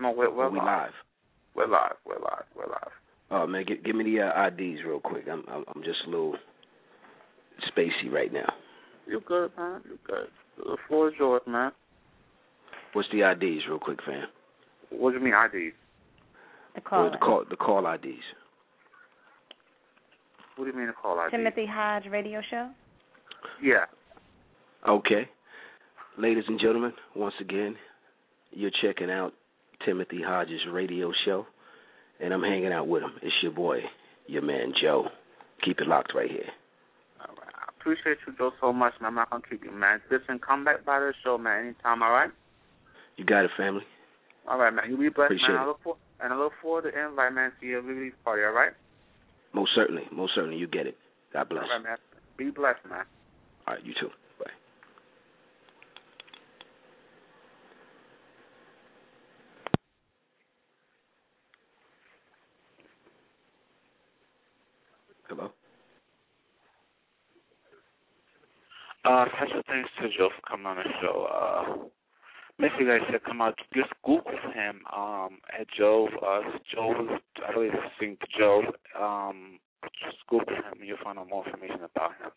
No, 0.00 0.10
we're, 0.12 0.30
we're 0.34 0.44
are 0.44 0.50
we 0.50 0.58
live? 0.58 0.90
We're 1.54 1.68
live. 1.68 1.94
We're 2.06 2.18
live. 2.18 2.44
We're 2.56 2.66
live. 2.66 2.90
Oh 3.30 3.46
man, 3.46 3.64
give, 3.66 3.82
give 3.84 3.96
me 3.96 4.04
the 4.04 4.20
uh, 4.22 4.46
IDs 4.48 4.80
real 4.86 5.00
quick. 5.00 5.24
I'm, 5.30 5.42
I'm 5.48 5.64
I'm 5.74 5.82
just 5.82 6.00
a 6.06 6.10
little 6.10 6.34
spacey 7.70 8.10
right 8.10 8.32
now. 8.32 8.52
You 9.06 9.20
good, 9.26 9.50
man? 9.56 9.80
You 9.88 9.98
good? 10.06 10.26
The 10.58 10.76
floor 10.86 11.08
is 11.08 11.14
yours, 11.18 11.42
man. 11.46 11.72
What's 12.92 13.08
the 13.10 13.22
IDs 13.30 13.62
real 13.68 13.78
quick, 13.78 13.98
fam? 14.04 14.24
What 14.90 15.12
do 15.12 15.18
you 15.18 15.24
mean 15.24 15.34
ID? 15.34 15.70
The 16.74 16.80
Or 16.80 16.82
call. 16.82 17.10
the 17.10 17.16
call 17.16 17.44
the 17.48 17.56
call 17.56 17.86
IDs. 17.92 18.22
What 20.56 20.66
do 20.66 20.70
you 20.70 20.76
mean 20.76 20.88
a 20.90 20.92
call 20.92 21.18
ID? 21.18 21.30
Timothy 21.30 21.66
Hodge 21.66 22.04
Radio 22.10 22.40
Show. 22.50 22.70
Yeah. 23.62 23.86
Okay. 24.86 25.28
Ladies 26.18 26.44
and 26.46 26.60
gentlemen, 26.60 26.92
once 27.16 27.34
again, 27.40 27.74
you're 28.50 28.70
checking 28.82 29.10
out 29.10 29.32
Timothy 29.86 30.20
Hodges' 30.24 30.60
radio 30.70 31.10
show, 31.24 31.46
and 32.20 32.34
I'm 32.34 32.42
hanging 32.42 32.72
out 32.72 32.86
with 32.86 33.02
him. 33.02 33.12
It's 33.22 33.34
your 33.42 33.52
boy, 33.52 33.78
your 34.26 34.42
man 34.42 34.72
Joe. 34.80 35.06
Keep 35.64 35.80
it 35.80 35.86
locked 35.86 36.12
right 36.14 36.30
here. 36.30 36.50
All 37.20 37.34
right. 37.36 37.54
I 37.54 37.72
appreciate 37.80 38.18
you, 38.26 38.34
Joe, 38.36 38.50
so 38.60 38.72
much, 38.72 38.92
man. 39.00 39.08
I'm 39.08 39.14
not 39.14 39.30
gonna 39.30 39.42
keep 39.48 39.64
you, 39.64 39.72
man. 39.72 40.00
Listen, 40.10 40.38
come 40.38 40.64
back 40.64 40.84
by 40.84 41.00
the 41.00 41.14
show, 41.24 41.38
man, 41.38 41.66
anytime. 41.66 42.02
All 42.02 42.10
right. 42.10 42.30
You 43.16 43.24
got 43.24 43.44
it, 43.44 43.50
family. 43.56 43.82
All 44.46 44.58
right, 44.58 44.72
man. 44.72 44.90
You 44.90 44.98
be 44.98 45.08
blessed, 45.08 45.32
Appreciate 45.32 45.48
man. 45.48 45.58
I 45.58 45.66
look 45.66 45.80
for 45.82 45.96
and 46.20 46.32
I 46.32 46.36
look 46.36 46.52
forward 46.60 46.82
to 46.82 46.90
the 46.90 47.06
invite, 47.08 47.32
man. 47.32 47.52
To 47.60 47.66
your 47.66 47.82
release 47.82 48.14
party. 48.24 48.42
All 48.42 48.52
right. 48.52 48.72
Most 49.54 49.70
certainly, 49.74 50.02
most 50.12 50.32
certainly, 50.34 50.56
you 50.56 50.66
get 50.66 50.86
it. 50.86 50.96
God 51.32 51.48
bless. 51.48 51.64
All 51.64 51.70
right, 51.78 51.82
man. 51.82 51.96
Be 52.36 52.50
blessed, 52.50 52.84
man. 52.88 53.04
All 53.66 53.74
right, 53.74 53.84
you 53.84 53.94
too. 54.00 54.08
Bye. 54.38 54.50
Hello. 65.28 65.50
Uh, 69.04 69.24
special 69.36 69.62
thanks 69.66 69.90
to 70.00 70.08
Joe 70.16 70.30
for 70.34 70.48
coming 70.48 70.66
on 70.66 70.76
the 70.76 70.84
show. 71.00 71.26
Uh, 71.26 71.76
make 72.58 72.70
sure 72.72 72.82
you 72.82 72.98
guys 72.98 73.08
should 73.10 73.24
come 73.24 73.40
out. 73.40 73.58
Just 73.74 73.90
Google 74.04 74.30
him 74.54 74.82
um, 74.96 75.38
at 75.58 75.66
Joe. 75.76 76.08
Uh, 76.24 76.58
Joe, 76.72 77.18
I 77.48 77.52
believe 77.52 77.72
it's 77.74 78.22
Joe. 78.38 78.62
Um, 79.00 79.58
Google 80.28 80.54
him 80.56 80.72
you'll 80.92 81.00
find 81.02 81.18
out 81.18 81.28
more 81.28 81.44
information 81.46 81.84
about 81.84 82.12
him. 82.20 82.30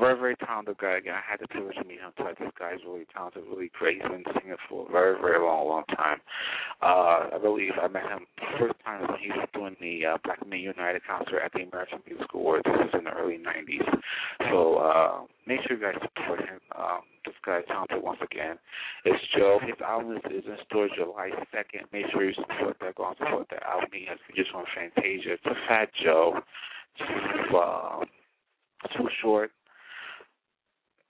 Very, 0.00 0.18
very 0.18 0.36
talented 0.36 0.76
guy. 0.78 0.98
Again, 0.98 1.14
I 1.14 1.22
had 1.24 1.40
the 1.40 1.48
privilege 1.48 1.76
to 1.76 1.84
meet 1.84 2.00
him 2.00 2.12
twice. 2.16 2.34
This 2.38 2.50
guy's 2.58 2.82
really 2.86 3.06
talented, 3.14 3.44
really 3.48 3.70
great. 3.78 4.02
He's 4.02 4.10
been 4.10 4.24
singing 4.36 4.56
for 4.68 4.88
a 4.88 4.92
very, 4.92 5.20
very 5.20 5.38
long, 5.38 5.68
long 5.68 5.84
time. 5.96 6.20
Uh, 6.82 7.36
I 7.36 7.38
believe 7.40 7.72
I 7.80 7.88
met 7.88 8.04
him 8.04 8.26
the 8.36 8.58
first 8.58 8.74
time 8.84 9.00
when 9.06 9.18
he 9.20 9.28
was 9.28 9.48
doing 9.54 9.76
the 9.80 10.06
uh, 10.06 10.18
Black 10.24 10.44
Men 10.46 10.60
United 10.60 11.02
concert 11.08 11.40
at 11.40 11.52
the 11.52 11.62
American 11.62 12.00
Music 12.06 12.26
Awards. 12.34 12.64
This 12.66 12.92
was 12.92 12.94
in 12.98 13.04
the 13.04 13.14
early 13.14 13.38
90s. 13.38 13.86
So 14.50 14.76
uh, 14.76 15.22
make 15.46 15.60
sure 15.66 15.76
you 15.76 15.82
guys 15.82 16.00
support 16.02 16.40
him. 16.40 16.60
Um, 16.76 17.06
this 17.24 17.38
guy's 17.46 17.64
talented 17.68 18.02
once 18.02 18.18
again. 18.20 18.58
It's 19.04 19.22
Joe. 19.36 19.58
His 19.62 19.78
album 19.80 20.16
is, 20.16 20.22
is 20.42 20.44
in 20.46 20.56
storage 20.66 20.92
July 20.96 21.30
2nd. 21.54 21.86
Make 21.92 22.10
sure 22.10 22.24
you 22.24 22.34
support 22.34 22.76
that. 22.80 22.94
Go 22.96 23.06
and 23.06 23.16
support 23.18 23.46
that 23.50 23.62
album. 23.62 23.90
He 23.92 24.06
has 24.08 24.18
just 24.34 24.50
on 24.54 24.64
Fantasia. 24.74 25.38
It's 25.38 25.46
a 25.46 25.54
Fat 25.68 25.88
Joe. 26.02 26.42
Uh, 27.00 28.04
too 28.96 29.08
short. 29.20 29.50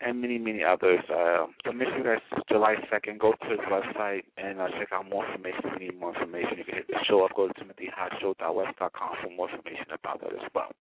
And 0.00 0.20
many, 0.20 0.36
many 0.36 0.64
others. 0.64 0.98
Uh, 1.08 1.46
so 1.64 1.72
make 1.72 1.86
sure 1.88 1.98
you 1.98 2.04
guys, 2.04 2.42
July 2.48 2.74
2nd, 2.92 3.20
go 3.20 3.32
to 3.32 3.48
his 3.48 3.60
website 3.70 4.22
and 4.36 4.60
uh, 4.60 4.66
check 4.76 4.88
out 4.92 5.08
more 5.08 5.24
information. 5.24 5.60
If 5.64 5.80
you 5.80 5.86
need 5.86 6.00
more 6.00 6.12
information, 6.12 6.58
you 6.58 6.64
can 6.64 6.74
hit 6.74 6.88
the 6.88 6.98
show 7.06 7.24
up. 7.24 7.30
Go 7.36 7.46
to 7.46 7.54
timothyhotshow.west.com 7.54 9.12
for 9.22 9.30
more 9.30 9.48
information 9.48 9.86
about 9.94 10.20
that 10.22 10.32
as 10.32 10.50
well. 10.54 10.72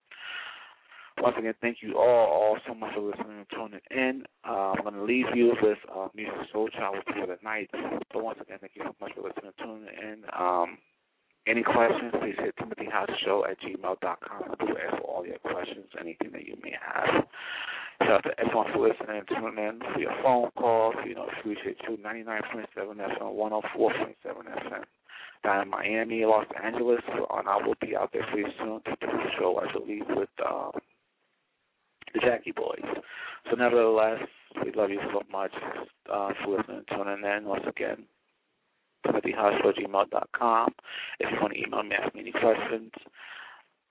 Once 1.19 1.35
again, 1.37 1.53
thank 1.61 1.77
you 1.81 1.97
all, 1.99 2.25
all 2.25 2.57
so 2.65 2.73
much 2.73 2.95
for 2.95 3.01
listening 3.01 3.45
and 3.45 3.47
tuning 3.53 3.79
in. 3.91 4.23
Uh, 4.47 4.73
I'm 4.73 4.81
going 4.81 4.95
to 4.95 5.03
leave 5.03 5.27
you 5.35 5.53
with 5.61 5.77
uh, 5.95 6.07
Music 6.15 6.33
Soul 6.51 6.69
Child 6.69 6.97
for 7.05 7.27
the 7.27 7.37
night. 7.43 7.69
But 8.11 8.23
once 8.23 8.39
again, 8.41 8.57
thank 8.59 8.73
you 8.75 8.81
so 8.83 8.95
much 8.99 9.11
for 9.13 9.21
listening 9.21 9.51
and 9.53 9.57
tuning 9.59 9.93
in. 10.01 10.23
Um, 10.35 10.77
any 11.47 11.63
questions, 11.63 12.13
please 12.19 12.35
hit 12.37 12.55
timothyhouseshow 12.57 13.49
at 13.49 13.57
gmail.com. 13.61 14.55
Do 14.59 14.77
answer 14.77 15.03
all 15.03 15.25
your 15.25 15.39
questions, 15.39 15.85
anything 15.99 16.31
that 16.33 16.45
you 16.45 16.55
may 16.61 16.75
have. 16.79 17.25
Shout 18.01 18.11
out 18.11 18.23
to 18.23 18.39
everyone 18.39 18.67
for 18.73 18.87
listening 18.87 19.17
and 19.17 19.27
tuning 19.27 19.63
in, 19.63 19.79
for 19.93 19.99
your 19.99 20.13
phone 20.23 20.49
calls. 20.57 20.95
You 21.05 21.15
know, 21.15 21.27
appreciate 21.39 21.77
you. 21.87 21.97
99.7 21.97 22.65
FM, 22.77 23.19
104.7 23.19 24.15
FM. 24.25 24.83
Down 25.43 25.61
in 25.63 25.69
Miami, 25.69 26.25
Los 26.25 26.45
Angeles, 26.63 27.01
and 27.07 27.49
I 27.49 27.57
will 27.65 27.75
be 27.81 27.95
out 27.95 28.11
there 28.13 28.25
pretty 28.31 28.49
soon 28.59 28.81
to 28.85 28.95
do 29.01 29.07
a 29.07 29.31
show, 29.39 29.59
I 29.59 29.71
believe, 29.71 30.03
with 30.09 30.29
um, 30.47 30.71
the 32.13 32.19
Jackie 32.19 32.51
Boys. 32.51 32.85
So, 33.49 33.55
nevertheless, 33.55 34.19
we 34.63 34.71
love 34.73 34.91
you 34.91 34.99
so 35.11 35.23
much 35.31 35.51
uh, 36.11 36.29
for 36.43 36.57
listening 36.57 36.83
and 36.87 36.87
tuning 36.87 37.23
in 37.25 37.45
once 37.45 37.63
again. 37.67 38.05
TimothyHospital@gmail.com. 39.05 40.73
If 41.19 41.31
you 41.31 41.37
want 41.41 41.53
to 41.53 41.59
email 41.59 41.83
me, 41.83 41.95
ask 41.95 42.13
me 42.13 42.21
any 42.21 42.31
questions, 42.31 42.91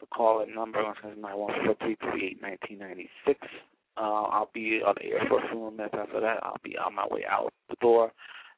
the 0.01 0.07
call 0.07 0.41
in 0.43 0.55
number 0.55 0.81
is 0.81 1.19
914-338-1996. 1.19 3.09
Uh, 3.97 4.01
I'll 4.01 4.51
be 4.55 4.83
on 4.87 4.95
the 4.97 5.07
air 5.13 5.25
for 5.29 5.45
a 5.45 5.49
few 5.49 5.71
minutes 5.71 5.95
after 5.99 6.21
that. 6.21 6.39
I'll 6.43 6.57
be 6.63 6.79
on 6.79 6.95
my 6.95 7.07
way 7.11 7.25
out 7.29 7.53
the 7.69 7.77
door. 7.81 8.13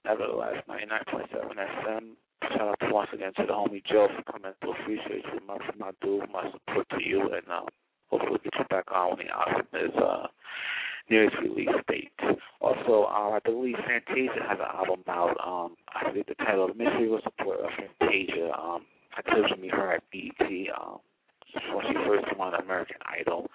Nevertheless, 0.05 0.63
99.7 0.69 1.59
FM. 1.59 2.17
Shout 2.51 2.69
out 2.69 2.81
to 2.81 2.93
once 2.93 3.11
again 3.13 3.33
to 3.37 3.47
the 3.47 3.53
homie 3.53 3.85
Joe 3.85 4.09
for 4.17 4.33
coming 4.33 4.53
through. 4.61 4.73
Appreciate 4.83 5.25
you, 5.33 5.41
much 5.47 5.63
my 5.79 5.91
dude, 6.03 6.29
my 6.33 6.51
support 6.51 6.89
to 6.91 6.99
you, 7.03 7.21
and 7.23 7.49
um, 7.49 7.67
hopefully 8.11 8.31
we'll 8.31 8.39
get 8.43 8.55
you 8.59 8.65
back 8.69 8.91
on 8.93 9.17
when 9.17 9.27
the 9.27 9.33
album 9.33 9.67
is 9.75 9.95
uh, 9.97 10.27
near 11.11 11.25
its 11.25 11.37
release 11.43 11.69
date. 11.89 12.13
Also, 12.61 13.05
uh, 13.05 13.31
I 13.31 13.41
believe 13.45 13.77
Fantasia 13.87 14.43
has 14.49 14.59
an 14.59 14.67
album 14.75 15.03
out. 15.09 15.37
Um, 15.45 15.77
I 15.95 16.09
forget 16.09 16.27
the 16.27 16.35
title. 16.45 16.69
The 16.69 16.75
Mystery 16.75 17.09
will 17.09 17.21
support 17.23 17.61
uh, 17.65 17.69
Fantasia. 17.77 18.53
Um, 18.53 18.87
I 19.17 19.23
told 19.31 19.51
you 19.51 19.61
meet 19.61 19.73
her 19.73 19.93
at 19.93 20.03
BET. 20.13 20.49
Um, 20.81 20.99
when 21.75 21.85
she 21.87 21.95
first 22.07 22.25
won 22.39 22.55
American 22.55 22.97
Idol. 23.07 23.51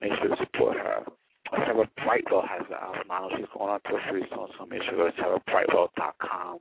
Make 0.00 0.12
sure 0.20 0.28
to 0.28 0.36
support 0.36 0.76
her. 0.76 1.04
Sarah 1.50 1.88
Brightwell 2.04 2.44
has 2.46 2.66
the 2.68 2.76
album 2.76 3.10
out. 3.10 3.30
She's 3.36 3.46
going 3.56 3.70
on 3.70 3.80
tour 3.88 4.00
pretty 4.08 4.26
soon, 4.28 4.48
so 4.58 4.66
make 4.66 4.82
sure 4.82 4.92
to 4.92 4.96
go 4.98 5.10
to 5.10 5.16
sarahbrightwell.com 5.16 6.58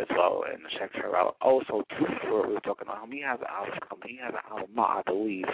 as 0.00 0.06
well 0.16 0.44
and 0.50 0.60
check 0.78 0.90
her 0.94 1.16
out. 1.16 1.36
Also, 1.40 1.82
too, 1.98 2.06
for 2.22 2.46
we 2.46 2.54
were 2.54 2.60
talking 2.60 2.86
about 2.88 3.04
him, 3.04 3.12
he 3.12 3.22
has 3.22 3.38
an 3.40 3.46
album. 3.48 3.98
He 4.06 4.18
has 4.22 4.34
an 4.34 4.50
album, 4.50 4.78
I 4.78 5.02
believe, 5.06 5.48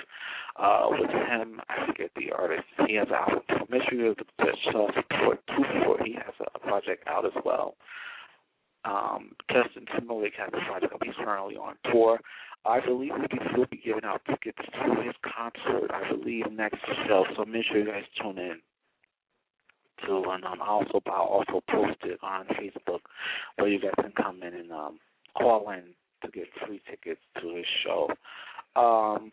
uh, 0.56 0.86
with 0.90 1.10
him. 1.10 1.60
I 1.68 1.86
forget 1.86 2.10
the 2.16 2.32
artist. 2.32 2.64
He 2.86 2.94
has 2.96 3.08
an 3.08 3.14
album. 3.14 3.42
So 3.48 3.66
make 3.70 3.82
sure 3.88 4.14
to 4.14 4.24
show 4.72 4.88
support 4.94 5.40
too 5.48 5.64
for. 5.84 6.02
He 6.04 6.14
has 6.14 6.34
a 6.54 6.58
project 6.58 7.04
out 7.06 7.24
as 7.24 7.32
well. 7.44 7.76
Um, 8.84 9.32
Justin 9.50 9.86
Timberlake 9.94 10.34
has 10.38 10.50
a 10.52 10.64
project. 10.68 10.92
He's 11.04 11.14
currently 11.16 11.56
on 11.56 11.74
tour. 11.90 12.20
I 12.66 12.80
believe 12.80 13.12
we'll 13.16 13.28
be, 13.28 13.38
we'll 13.56 13.66
be 13.66 13.80
giving 13.84 14.04
out 14.04 14.22
tickets 14.28 14.58
to 14.58 15.02
his 15.02 15.14
concert. 15.22 15.90
I 15.90 16.10
believe 16.10 16.50
next 16.50 16.80
show. 17.06 17.24
So 17.36 17.44
make 17.44 17.64
sure 17.66 17.78
you 17.78 17.86
guys 17.86 18.04
tune 18.20 18.38
in. 18.38 18.60
To 20.06 20.22
and 20.30 20.44
um, 20.44 20.60
also 20.60 21.00
I'll 21.06 21.22
also 21.22 21.62
post 21.70 21.98
it 22.02 22.18
on 22.22 22.46
Facebook 22.46 23.00
where 23.56 23.68
you 23.68 23.80
guys 23.80 23.92
can 24.00 24.12
come 24.12 24.42
in 24.42 24.54
and 24.54 24.72
um, 24.72 24.98
call 25.38 25.70
in 25.70 25.82
to 26.24 26.30
get 26.30 26.48
free 26.66 26.80
tickets 26.90 27.20
to 27.40 27.54
his 27.54 27.66
show. 27.84 28.08
Um, 28.76 29.32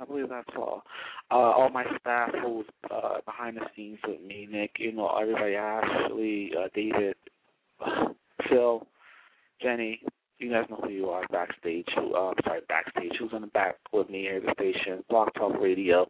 I 0.00 0.04
believe 0.04 0.28
that's 0.28 0.48
all. 0.56 0.82
Uh, 1.30 1.34
all 1.34 1.70
my 1.70 1.84
staff 2.00 2.30
who's 2.42 2.66
uh, 2.90 3.18
behind 3.24 3.56
the 3.56 3.66
scenes 3.76 3.98
with 4.06 4.20
me, 4.20 4.48
Nick, 4.50 4.72
you 4.78 4.92
know, 4.92 5.08
everybody, 5.16 5.54
Ashley, 5.54 6.50
uh, 6.58 6.68
David, 6.74 7.14
Phil, 8.48 8.86
Jenny, 9.62 10.00
you 10.42 10.50
guys 10.50 10.66
know 10.68 10.80
who 10.82 10.90
you 10.90 11.08
are 11.10 11.24
backstage. 11.30 11.86
Who, 11.96 12.14
uh, 12.14 12.34
sorry, 12.44 12.60
backstage. 12.68 13.12
Who's 13.18 13.32
in 13.32 13.42
the 13.42 13.46
back 13.48 13.76
with 13.92 14.10
me 14.10 14.22
here 14.22 14.36
at 14.36 14.42
the 14.42 14.52
station? 14.54 15.04
Blog 15.08 15.28
Talk 15.34 15.60
Radio. 15.60 16.06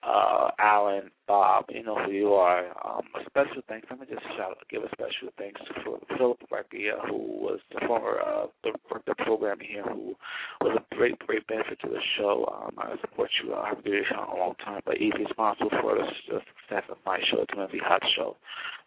Uh, 0.00 0.50
Alan, 0.60 1.10
Bob, 1.26 1.64
you 1.70 1.82
know 1.82 1.96
who 2.04 2.12
you 2.12 2.32
are. 2.32 2.66
Um, 2.86 3.02
a 3.18 3.24
special 3.26 3.62
thanks. 3.68 3.88
Let 3.90 3.98
me 3.98 4.06
just 4.08 4.22
shout, 4.36 4.56
give 4.70 4.84
a 4.84 4.88
special 4.90 5.34
thanks 5.36 5.60
to 5.66 5.98
Philip 6.16 6.38
Recchia, 6.52 7.04
who 7.08 7.18
was 7.18 7.58
the 7.72 7.84
former 7.84 8.20
uh, 8.20 8.46
the, 8.62 8.72
the 9.06 9.14
program 9.16 9.58
here, 9.60 9.82
who 9.82 10.14
was 10.60 10.78
a 10.78 10.94
great, 10.94 11.18
great 11.18 11.44
benefit 11.48 11.80
to 11.80 11.88
the 11.88 12.00
show. 12.16 12.46
Um, 12.46 12.74
I 12.78 12.94
support 13.00 13.30
you. 13.42 13.54
I 13.54 13.70
have 13.70 13.82
been 13.82 13.92
doing 13.92 14.04
this 14.04 14.08
show 14.08 14.22
a 14.22 14.38
long 14.38 14.54
time, 14.64 14.82
but 14.86 14.98
he's 14.98 15.12
responsible 15.18 15.70
for 15.80 15.96
the, 15.96 16.06
the 16.30 16.40
success 16.62 16.84
of 16.90 16.98
my 17.04 17.18
show, 17.28 17.40
the 17.40 17.46
Timothy 17.46 17.80
Hot 17.82 18.02
Show. 18.16 18.36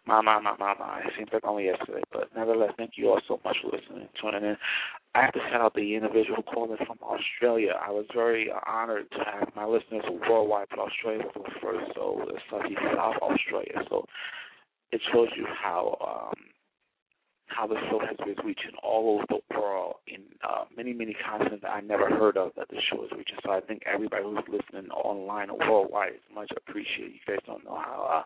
My, 0.04 0.20
my, 0.20 0.40
my, 0.40 0.56
my, 0.58 0.74
my. 0.78 1.00
It 1.00 1.12
seems 1.16 1.30
like 1.32 1.44
only 1.44 1.66
yesterday, 1.66 2.02
but 2.12 2.28
nevertheless, 2.34 2.72
thank 2.76 2.92
you 2.96 3.08
all 3.10 3.20
so 3.28 3.40
much 3.44 3.56
for 3.62 3.70
listening, 3.70 4.08
tuning 4.20 4.42
in. 4.42 4.56
I 5.14 5.22
have 5.22 5.32
to 5.34 5.40
shout 5.50 5.60
out 5.60 5.74
the 5.74 5.94
individual 5.94 6.42
in 6.42 6.76
from 6.86 6.98
Australia. 7.02 7.74
I 7.80 7.90
was 7.90 8.06
very 8.12 8.50
honored 8.66 9.10
to 9.12 9.18
have 9.18 9.48
my 9.54 9.64
listeners 9.64 10.04
worldwide, 10.28 10.66
but 10.70 10.80
Australia 10.80 11.22
was 11.22 11.46
the 11.46 11.60
first, 11.62 11.92
so 11.94 12.20
it's 12.28 12.42
like 12.50 12.70
South 12.96 13.16
Australia. 13.22 13.78
So 13.88 14.06
it 14.90 15.00
shows 15.12 15.28
you 15.36 15.46
how 15.46 15.96
um, 16.02 16.44
how 17.54 17.66
the 17.66 17.76
show 17.90 18.00
has 18.00 18.16
been 18.18 18.36
reaching 18.44 18.72
all 18.82 19.16
over 19.16 19.24
the 19.28 19.56
world 19.56 19.96
in 20.06 20.20
uh, 20.42 20.64
many, 20.76 20.92
many 20.92 21.14
continents 21.14 21.64
I 21.68 21.80
never 21.80 22.08
heard 22.08 22.36
of 22.36 22.52
that 22.56 22.68
the 22.68 22.80
show 22.90 23.04
is 23.04 23.10
reaching. 23.12 23.36
So 23.44 23.50
I 23.50 23.60
think 23.60 23.82
everybody 23.86 24.24
who's 24.24 24.44
listening 24.48 24.90
online 24.90 25.50
or 25.50 25.58
worldwide 25.70 26.12
is 26.14 26.34
much 26.34 26.50
appreciated. 26.56 27.12
You 27.12 27.20
guys 27.26 27.44
don't 27.46 27.64
know 27.64 27.76
how 27.76 28.08
uh, 28.10 28.22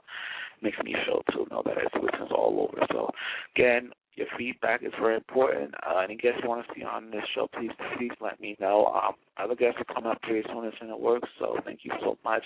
makes 0.62 0.78
me 0.84 0.94
feel 1.06 1.22
to 1.32 1.50
know 1.50 1.62
that 1.64 1.76
it's 1.78 1.94
listeners 1.94 2.30
all 2.34 2.68
over. 2.68 2.86
So 2.92 3.10
again, 3.54 3.90
your 4.16 4.26
feedback 4.38 4.82
is 4.82 4.92
very 4.98 5.14
important. 5.14 5.74
Uh, 5.86 5.98
any 5.98 6.16
guests 6.16 6.40
you 6.42 6.48
want 6.48 6.66
to 6.66 6.74
see 6.74 6.82
on 6.82 7.10
this 7.10 7.22
show, 7.34 7.48
please, 7.52 7.70
please 7.96 8.12
let 8.20 8.40
me 8.40 8.56
know. 8.58 8.86
Um, 8.86 9.14
other 9.36 9.54
guests 9.54 9.78
will 9.78 9.94
come 9.94 10.06
up 10.06 10.20
pretty 10.22 10.46
soon 10.50 10.66
as 10.66 10.72
soon 10.80 10.88
it 10.90 10.98
works, 10.98 11.28
so 11.38 11.56
thank 11.64 11.80
you 11.82 11.92
so 12.00 12.16
much. 12.24 12.42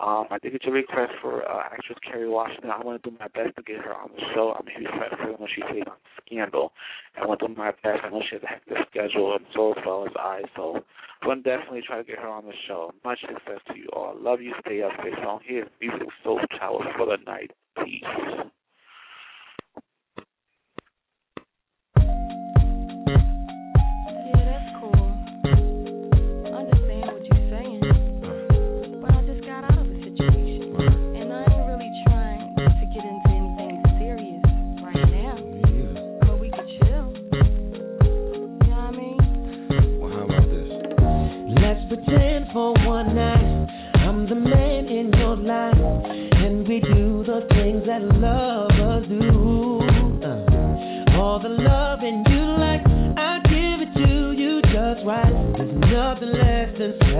Um, 0.00 0.24
I 0.30 0.38
did 0.42 0.52
get 0.52 0.64
your 0.64 0.74
request 0.74 1.12
for 1.20 1.48
uh, 1.48 1.64
actress 1.70 1.98
Kerry 2.02 2.28
Washington. 2.28 2.70
I 2.70 2.82
want 2.82 3.02
to 3.02 3.10
do 3.10 3.16
my 3.20 3.28
best 3.28 3.54
to 3.56 3.62
get 3.62 3.84
her 3.84 3.94
on 3.94 4.10
the 4.16 4.22
show. 4.34 4.56
I'm 4.58 4.66
a 4.66 4.78
huge 4.78 4.90
fan 4.90 5.12
of 5.12 5.18
her 5.18 5.32
when 5.36 5.48
she 5.54 5.62
played 5.62 5.86
on 5.86 5.96
Scandal. 6.24 6.72
I 7.20 7.26
want 7.26 7.40
to 7.40 7.48
do 7.48 7.54
my 7.54 7.72
best. 7.82 8.00
I 8.02 8.08
know 8.08 8.22
she 8.28 8.36
has 8.36 8.42
a 8.42 8.46
hectic 8.46 8.78
schedule, 8.90 9.36
and 9.36 9.44
so 9.54 9.72
as 9.72 9.84
well 9.84 10.06
as 10.06 10.12
I, 10.16 10.42
so 10.56 10.80
I'm 11.20 11.28
going 11.28 11.42
to 11.42 11.50
definitely 11.50 11.82
try 11.86 11.98
to 11.98 12.04
get 12.04 12.18
her 12.18 12.28
on 12.28 12.46
the 12.46 12.54
show. 12.66 12.92
Much 13.04 13.20
success 13.20 13.60
to 13.68 13.76
you 13.76 13.88
all. 13.92 14.16
Love 14.18 14.40
you. 14.40 14.54
Stay 14.64 14.82
up. 14.82 14.92
Stay 15.00 15.10
strong. 15.18 15.40
Here's 15.44 15.68
Music 15.80 16.08
Soul 16.24 16.40
Tower 16.58 16.80
for 16.96 17.06
the 17.06 17.18
night. 17.26 17.50
Peace. 17.84 18.51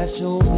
Special. 0.07 0.52